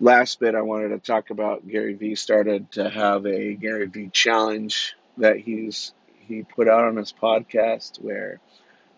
last 0.00 0.40
bit 0.40 0.54
I 0.54 0.62
wanted 0.62 0.88
to 0.88 0.98
talk 0.98 1.30
about 1.30 1.66
Gary 1.66 1.94
Vee 1.94 2.14
started 2.14 2.70
to 2.72 2.88
have 2.90 3.26
a 3.26 3.54
Gary 3.54 3.86
Vee 3.86 4.10
challenge 4.12 4.94
that 5.18 5.38
he's 5.38 5.92
he 6.26 6.42
put 6.42 6.68
out 6.68 6.84
on 6.84 6.96
his 6.96 7.12
podcast 7.12 8.02
where 8.02 8.40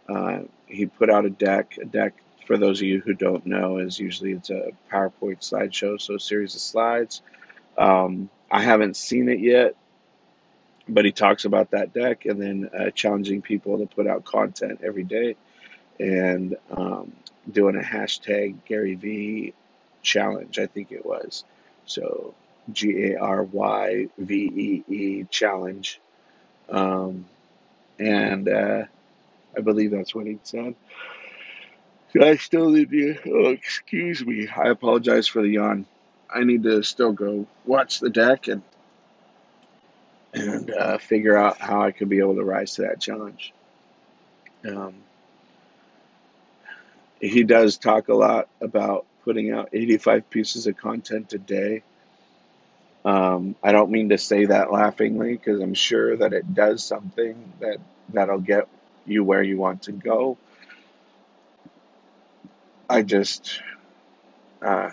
uh, 0.09 0.41
he 0.67 0.87
put 0.87 1.11
out 1.11 1.25
a 1.25 1.31
deck. 1.31 1.77
A 1.81 1.85
deck, 1.85 2.15
for 2.47 2.57
those 2.57 2.81
of 2.81 2.87
you 2.87 3.01
who 3.01 3.15
don't 3.15 3.47
know, 3.47 3.79
is 3.79 3.99
usually 3.99 4.33
it's 4.33 4.51
a 4.51 4.71
PowerPoint 4.91 5.41
slideshow, 5.41 6.01
so 6.01 6.15
a 6.15 6.21
series 6.21 6.55
of 6.55 6.61
slides. 6.61 7.23
Um, 7.77 8.31
I 8.51 8.63
haven't 8.63 8.97
seen 8.97 9.29
it 9.29 9.41
yet, 9.41 9.75
but 10.89 11.05
he 11.05 11.13
talks 11.13 11.45
about 11.45 11.71
that 11.73 11.93
deck 11.93 12.27
and 12.27 12.41
then 12.41 12.71
uh, 12.79 12.91
challenging 12.91 13.43
people 13.43 13.79
to 13.79 13.87
put 13.87 14.07
out 14.07 14.25
content 14.25 14.81
every 14.85 15.05
day 15.05 15.37
and 15.99 16.57
um, 16.71 17.13
doing 17.51 17.77
a 17.77 17.83
hashtag 17.83 18.57
Gary 18.67 18.95
Vee 18.95 19.55
challenge, 20.03 20.59
I 20.59 20.67
think 20.67 20.93
it 20.93 21.05
was. 21.05 21.45
So 21.87 22.35
G 22.73 23.13
A 23.13 23.21
R 23.21 23.43
Y 23.43 24.09
V 24.19 24.35
E 24.89 24.93
E 24.93 25.25
challenge. 25.31 26.01
Um, 26.69 27.27
and 27.99 28.49
uh, 28.49 28.85
I 29.57 29.61
believe 29.61 29.91
that's 29.91 30.15
what 30.15 30.27
he 30.27 30.39
said. 30.43 30.75
I 32.21 32.37
still 32.37 32.71
need 32.71 32.91
to, 32.91 33.17
oh, 33.27 33.51
excuse 33.51 34.25
me. 34.25 34.49
I 34.49 34.69
apologize 34.69 35.27
for 35.27 35.43
the 35.43 35.49
yawn. 35.49 35.87
I 36.35 36.45
need 36.45 36.63
to 36.63 36.83
still 36.83 37.13
go 37.13 37.47
watch 37.65 38.01
the 38.01 38.11
deck 38.11 38.49
and 38.49 38.63
and 40.47 40.71
uh, 40.71 40.99
figure 40.99 41.37
out 41.37 41.59
how 41.59 41.83
I 41.83 41.93
could 41.93 42.09
be 42.09 42.19
able 42.19 42.37
to 42.37 42.45
rise 42.45 42.75
to 42.77 42.83
that 42.83 43.01
challenge. 43.01 43.53
Um, 44.67 44.95
he 47.21 47.45
does 47.45 47.79
talk 47.79 48.09
a 48.09 48.15
lot 48.15 48.49
about 48.61 49.07
putting 49.25 49.53
out 49.53 49.71
85 49.73 50.31
pieces 50.31 50.67
of 50.67 50.77
content 50.77 51.33
a 51.33 51.39
day. 51.39 51.83
Um, 53.05 53.55
I 53.63 53.73
don't 53.73 53.91
mean 53.91 54.09
to 54.09 54.19
say 54.19 54.47
that 54.47 54.73
laughingly 54.73 55.33
because 55.33 55.61
I'm 55.61 55.75
sure 55.75 56.17
that 56.17 56.33
it 56.33 56.55
does 56.55 56.83
something 56.83 57.53
that 57.61 57.79
that'll 58.13 58.41
get 58.41 58.69
you 59.05 59.23
where 59.23 59.43
you 59.43 59.57
want 59.57 59.83
to 59.83 59.93
go. 59.93 60.37
I 62.89 63.03
just 63.03 63.61
uh, 64.63 64.91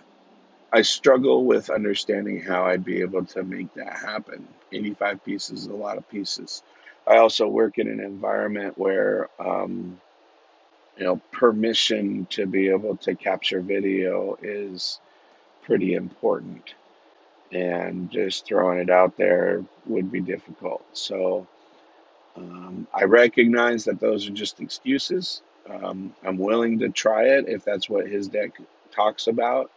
I 0.73 0.81
struggle 0.81 1.45
with 1.45 1.69
understanding 1.69 2.41
how 2.41 2.65
I'd 2.65 2.83
be 2.83 3.01
able 3.01 3.25
to 3.27 3.43
make 3.43 3.73
that 3.75 3.95
happen. 3.95 4.47
85 4.71 5.23
pieces 5.23 5.61
is 5.61 5.67
a 5.67 5.73
lot 5.73 5.97
of 5.97 6.09
pieces. 6.09 6.63
I 7.05 7.17
also 7.17 7.47
work 7.47 7.77
in 7.77 7.87
an 7.87 7.99
environment 7.99 8.77
where 8.77 9.29
um, 9.39 10.01
you 10.97 11.05
know, 11.05 11.21
permission 11.31 12.27
to 12.31 12.45
be 12.45 12.69
able 12.69 12.97
to 12.97 13.15
capture 13.15 13.61
video 13.61 14.37
is 14.41 14.99
pretty 15.63 15.93
important. 15.93 16.73
And 17.51 18.09
just 18.11 18.45
throwing 18.45 18.79
it 18.79 18.89
out 18.89 19.17
there 19.17 19.63
would 19.85 20.11
be 20.11 20.21
difficult. 20.21 20.83
So 20.93 21.47
um, 22.35 22.87
I 22.93 23.03
recognize 23.03 23.85
that 23.85 23.99
those 23.99 24.27
are 24.27 24.33
just 24.33 24.59
excuses. 24.59 25.41
Um, 25.69 26.15
I'm 26.25 26.37
willing 26.37 26.79
to 26.79 26.89
try 26.89 27.25
it 27.25 27.45
if 27.47 27.63
that's 27.63 27.89
what 27.89 28.07
his 28.07 28.27
deck 28.27 28.51
talks 28.91 29.27
about. 29.27 29.71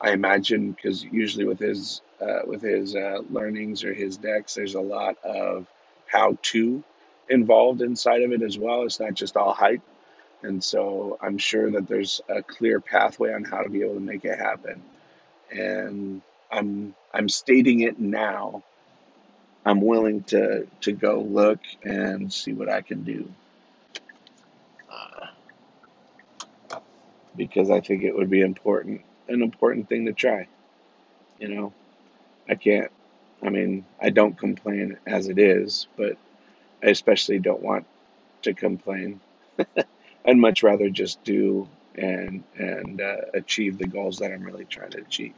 I 0.00 0.12
imagine 0.12 0.72
because 0.72 1.02
usually 1.04 1.44
with 1.44 1.58
his 1.58 2.00
uh, 2.20 2.40
with 2.46 2.62
his 2.62 2.94
uh, 2.94 3.20
learnings 3.30 3.84
or 3.84 3.92
his 3.92 4.16
decks, 4.16 4.54
there's 4.54 4.74
a 4.74 4.80
lot 4.80 5.16
of 5.24 5.66
how 6.06 6.38
to 6.42 6.82
involved 7.28 7.82
inside 7.82 8.22
of 8.22 8.32
it 8.32 8.42
as 8.42 8.58
well. 8.58 8.82
It's 8.82 9.00
not 9.00 9.14
just 9.14 9.36
all 9.36 9.52
hype. 9.52 9.82
And 10.42 10.62
so 10.62 11.18
I'm 11.20 11.38
sure 11.38 11.70
that 11.72 11.88
there's 11.88 12.20
a 12.28 12.42
clear 12.42 12.80
pathway 12.80 13.32
on 13.32 13.44
how 13.44 13.62
to 13.62 13.68
be 13.68 13.82
able 13.82 13.94
to 13.94 14.00
make 14.00 14.24
it 14.24 14.38
happen. 14.38 14.82
And 15.50 16.22
I'm 16.50 16.94
I'm 17.12 17.28
stating 17.28 17.80
it 17.80 17.98
now. 17.98 18.62
I'm 19.64 19.80
willing 19.80 20.22
to 20.24 20.66
to 20.82 20.92
go 20.92 21.20
look 21.20 21.60
and 21.82 22.32
see 22.32 22.52
what 22.52 22.68
I 22.68 22.82
can 22.82 23.02
do. 23.02 23.30
Uh, 24.90 25.26
because 27.36 27.70
I 27.70 27.80
think 27.80 28.04
it 28.04 28.14
would 28.14 28.30
be 28.30 28.40
important, 28.40 29.02
an 29.28 29.42
important 29.42 29.88
thing 29.88 30.06
to 30.06 30.12
try. 30.12 30.46
You 31.38 31.48
know, 31.48 31.72
I 32.48 32.54
can't. 32.54 32.90
I 33.42 33.50
mean, 33.50 33.84
I 34.00 34.10
don't 34.10 34.36
complain 34.36 34.98
as 35.06 35.28
it 35.28 35.38
is, 35.38 35.86
but 35.96 36.16
I 36.82 36.88
especially 36.88 37.38
don't 37.38 37.62
want 37.62 37.86
to 38.42 38.54
complain. 38.54 39.20
I'd 40.26 40.36
much 40.36 40.62
rather 40.62 40.90
just 40.90 41.22
do 41.24 41.68
and 41.94 42.44
and 42.56 43.00
uh, 43.00 43.16
achieve 43.34 43.78
the 43.78 43.86
goals 43.86 44.18
that 44.18 44.32
I'm 44.32 44.42
really 44.42 44.64
trying 44.64 44.90
to 44.90 44.98
achieve. 44.98 45.34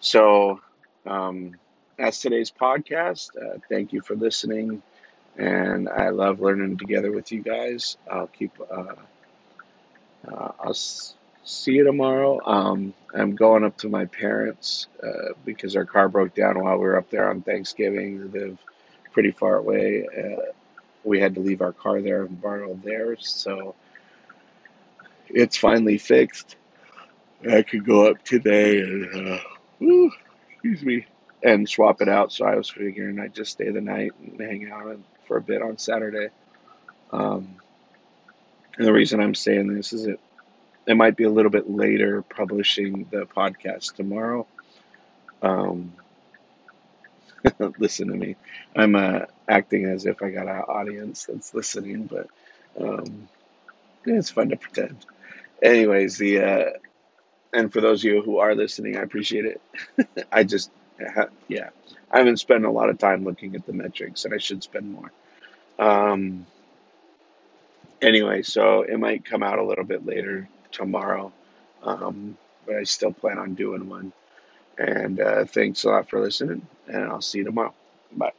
So 0.00 0.60
um, 1.06 1.52
that's 1.98 2.20
today's 2.20 2.50
podcast. 2.50 3.30
Uh, 3.36 3.58
thank 3.68 3.92
you 3.92 4.00
for 4.00 4.14
listening, 4.14 4.82
and 5.36 5.88
I 5.88 6.10
love 6.10 6.40
learning 6.40 6.78
together 6.78 7.12
with 7.12 7.32
you 7.32 7.42
guys. 7.42 7.96
I'll 8.10 8.28
keep. 8.28 8.52
Uh, 8.70 8.94
uh 10.28 10.52
I'll 10.58 10.74
see 11.46 11.72
you 11.72 11.84
tomorrow. 11.84 12.40
Um, 12.44 12.92
I'm 13.14 13.34
going 13.34 13.64
up 13.64 13.78
to 13.78 13.88
my 13.88 14.04
parents 14.04 14.88
uh, 15.02 15.32
because 15.44 15.76
our 15.76 15.84
car 15.84 16.08
broke 16.08 16.34
down 16.34 16.62
while 16.62 16.74
we 16.74 16.84
were 16.84 16.98
up 16.98 17.08
there 17.08 17.30
on 17.30 17.40
Thanksgiving. 17.40 18.30
They 18.30 18.40
live 18.40 18.58
pretty 19.12 19.30
far 19.30 19.56
away. 19.56 20.06
Uh, 20.06 20.52
we 21.04 21.20
had 21.20 21.34
to 21.36 21.40
leave 21.40 21.62
our 21.62 21.72
car 21.72 22.02
there 22.02 22.24
and 22.24 22.40
borrow 22.40 22.74
theirs, 22.74 23.28
so 23.28 23.74
it's 25.28 25.56
finally 25.56 25.98
fixed. 25.98 26.56
I 27.48 27.62
could 27.62 27.86
go 27.86 28.10
up 28.10 28.22
today 28.24 28.80
and, 28.80 29.28
uh, 29.28 29.38
whew, 29.78 30.10
excuse 30.50 30.82
me, 30.82 31.06
and 31.44 31.68
swap 31.68 32.02
it 32.02 32.08
out. 32.08 32.32
So 32.32 32.44
I 32.44 32.56
was 32.56 32.68
figuring 32.68 33.20
I'd 33.20 33.34
just 33.34 33.52
stay 33.52 33.70
the 33.70 33.80
night 33.80 34.12
and 34.20 34.40
hang 34.40 34.68
out 34.70 34.98
for 35.28 35.36
a 35.36 35.42
bit 35.42 35.62
on 35.62 35.78
Saturday. 35.78 36.28
Um, 37.12 37.54
and 38.76 38.86
the 38.86 38.92
reason 38.92 39.20
I'm 39.20 39.34
saying 39.34 39.72
this 39.72 39.92
is 39.92 40.06
it, 40.06 40.20
it 40.86 40.96
might 40.96 41.16
be 41.16 41.24
a 41.24 41.30
little 41.30 41.50
bit 41.50 41.70
later 41.70 42.22
publishing 42.22 43.06
the 43.10 43.26
podcast 43.26 43.94
tomorrow. 43.94 44.46
Um, 45.42 45.92
listen 47.78 48.08
to 48.08 48.14
me. 48.14 48.36
I'm 48.74 48.96
uh, 48.96 49.20
acting 49.48 49.86
as 49.86 50.06
if 50.06 50.22
I 50.22 50.30
got 50.30 50.48
an 50.48 50.62
audience 50.62 51.26
that's 51.26 51.54
listening, 51.54 52.06
but 52.06 52.28
um, 52.80 53.28
yeah, 54.06 54.16
it's 54.16 54.30
fun 54.30 54.50
to 54.50 54.56
pretend 54.56 55.04
anyways, 55.62 56.18
the 56.18 56.40
uh, 56.40 56.70
and 57.52 57.72
for 57.72 57.80
those 57.80 58.04
of 58.04 58.12
you 58.12 58.22
who 58.22 58.38
are 58.38 58.54
listening, 58.54 58.96
I 58.96 59.02
appreciate 59.02 59.46
it. 59.46 59.60
I 60.32 60.44
just, 60.44 60.70
yeah, 61.48 61.70
I 62.10 62.18
haven't 62.18 62.38
spent 62.38 62.64
a 62.64 62.70
lot 62.70 62.90
of 62.90 62.98
time 62.98 63.24
looking 63.24 63.54
at 63.54 63.66
the 63.66 63.72
metrics, 63.72 64.24
and 64.24 64.34
I 64.34 64.38
should 64.38 64.62
spend 64.62 64.92
more. 64.92 65.12
Um, 65.78 66.46
Anyway, 68.02 68.42
so 68.42 68.82
it 68.82 68.98
might 68.98 69.24
come 69.24 69.42
out 69.42 69.58
a 69.58 69.64
little 69.64 69.84
bit 69.84 70.04
later 70.04 70.48
tomorrow, 70.76 71.32
um, 71.82 72.36
but 72.66 72.76
I 72.76 72.84
still 72.84 73.12
plan 73.12 73.38
on 73.38 73.54
doing 73.54 73.88
one. 73.88 74.12
And 74.78 75.20
uh, 75.20 75.44
thanks 75.46 75.84
a 75.84 75.90
lot 75.90 76.10
for 76.10 76.20
listening, 76.20 76.66
and 76.88 77.04
I'll 77.04 77.22
see 77.22 77.38
you 77.38 77.44
tomorrow. 77.44 77.74
Bye. 78.16 78.32